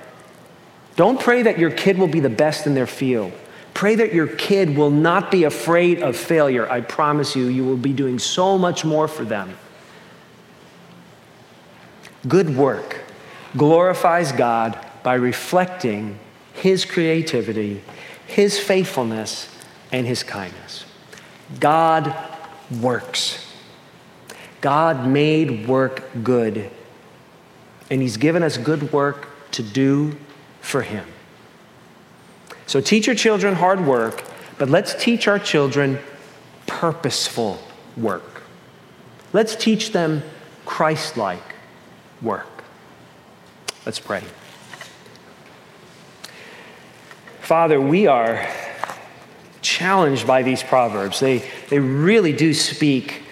Don't 0.96 1.20
pray 1.20 1.42
that 1.42 1.58
your 1.58 1.70
kid 1.70 1.98
will 1.98 2.08
be 2.08 2.20
the 2.20 2.30
best 2.30 2.66
in 2.66 2.74
their 2.74 2.86
field. 2.86 3.32
Pray 3.74 3.94
that 3.94 4.12
your 4.12 4.26
kid 4.26 4.76
will 4.76 4.90
not 4.90 5.30
be 5.30 5.44
afraid 5.44 6.02
of 6.02 6.16
failure. 6.16 6.70
I 6.70 6.82
promise 6.82 7.34
you, 7.34 7.46
you 7.46 7.64
will 7.64 7.78
be 7.78 7.92
doing 7.92 8.18
so 8.18 8.58
much 8.58 8.84
more 8.84 9.08
for 9.08 9.24
them. 9.24 9.56
Good 12.28 12.56
work 12.56 13.00
glorifies 13.56 14.32
God 14.32 14.78
by 15.02 15.14
reflecting 15.14 16.18
His 16.54 16.84
creativity, 16.84 17.82
His 18.26 18.58
faithfulness, 18.58 19.48
and 19.90 20.06
His 20.06 20.22
kindness. 20.22 20.84
God 21.58 22.14
works. 22.80 23.46
God 24.60 25.08
made 25.08 25.66
work 25.66 26.04
good, 26.22 26.70
and 27.90 28.00
He's 28.00 28.16
given 28.16 28.42
us 28.42 28.56
good 28.58 28.92
work 28.92 29.28
to 29.52 29.62
do 29.62 30.16
for 30.62 30.80
Him. 30.80 31.04
So 32.66 32.80
teach 32.80 33.06
your 33.06 33.16
children 33.16 33.54
hard 33.54 33.86
work, 33.86 34.24
but 34.56 34.70
let's 34.70 34.94
teach 34.94 35.28
our 35.28 35.38
children 35.38 35.98
purposeful 36.66 37.58
work. 37.98 38.42
Let's 39.34 39.54
teach 39.54 39.92
them 39.92 40.22
Christ 40.64 41.18
like 41.18 41.42
work. 42.22 42.46
Let's 43.84 43.98
pray. 43.98 44.22
Father, 47.40 47.80
we 47.80 48.06
are 48.06 48.48
challenged 49.60 50.26
by 50.26 50.42
these 50.42 50.62
proverbs. 50.62 51.20
They, 51.20 51.44
they 51.68 51.78
really 51.78 52.32
do 52.32 52.54
speak 52.54 53.22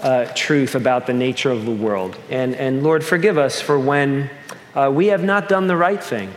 uh, 0.00 0.26
truth 0.34 0.74
about 0.74 1.06
the 1.06 1.12
nature 1.12 1.50
of 1.50 1.64
the 1.64 1.72
world. 1.72 2.16
And, 2.30 2.54
and 2.54 2.82
Lord, 2.82 3.04
forgive 3.04 3.36
us 3.36 3.60
for 3.60 3.78
when 3.78 4.30
uh, 4.74 4.90
we 4.94 5.08
have 5.08 5.24
not 5.24 5.48
done 5.48 5.66
the 5.66 5.76
right 5.76 6.02
thing. 6.02 6.32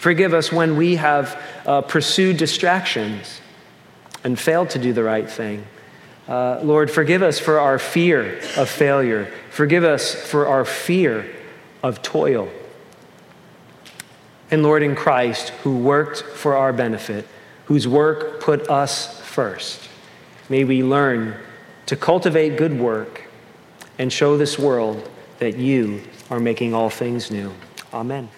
Forgive 0.00 0.32
us 0.32 0.50
when 0.50 0.78
we 0.78 0.96
have 0.96 1.38
uh, 1.66 1.82
pursued 1.82 2.38
distractions 2.38 3.42
and 4.24 4.38
failed 4.38 4.70
to 4.70 4.78
do 4.78 4.94
the 4.94 5.04
right 5.04 5.28
thing. 5.28 5.66
Uh, 6.26 6.58
Lord, 6.62 6.90
forgive 6.90 7.22
us 7.22 7.38
for 7.38 7.60
our 7.60 7.78
fear 7.78 8.40
of 8.56 8.70
failure. 8.70 9.30
Forgive 9.50 9.84
us 9.84 10.14
for 10.14 10.46
our 10.46 10.64
fear 10.64 11.30
of 11.82 12.00
toil. 12.00 12.48
And 14.50 14.62
Lord, 14.62 14.82
in 14.82 14.96
Christ, 14.96 15.50
who 15.64 15.76
worked 15.76 16.22
for 16.22 16.56
our 16.56 16.72
benefit, 16.72 17.28
whose 17.66 17.86
work 17.86 18.40
put 18.40 18.70
us 18.70 19.20
first, 19.20 19.86
may 20.48 20.64
we 20.64 20.82
learn 20.82 21.36
to 21.84 21.94
cultivate 21.94 22.56
good 22.56 22.80
work 22.80 23.24
and 23.98 24.10
show 24.10 24.38
this 24.38 24.58
world 24.58 25.10
that 25.40 25.58
you 25.58 26.00
are 26.30 26.40
making 26.40 26.72
all 26.72 26.88
things 26.88 27.30
new. 27.30 27.52
Amen. 27.92 28.30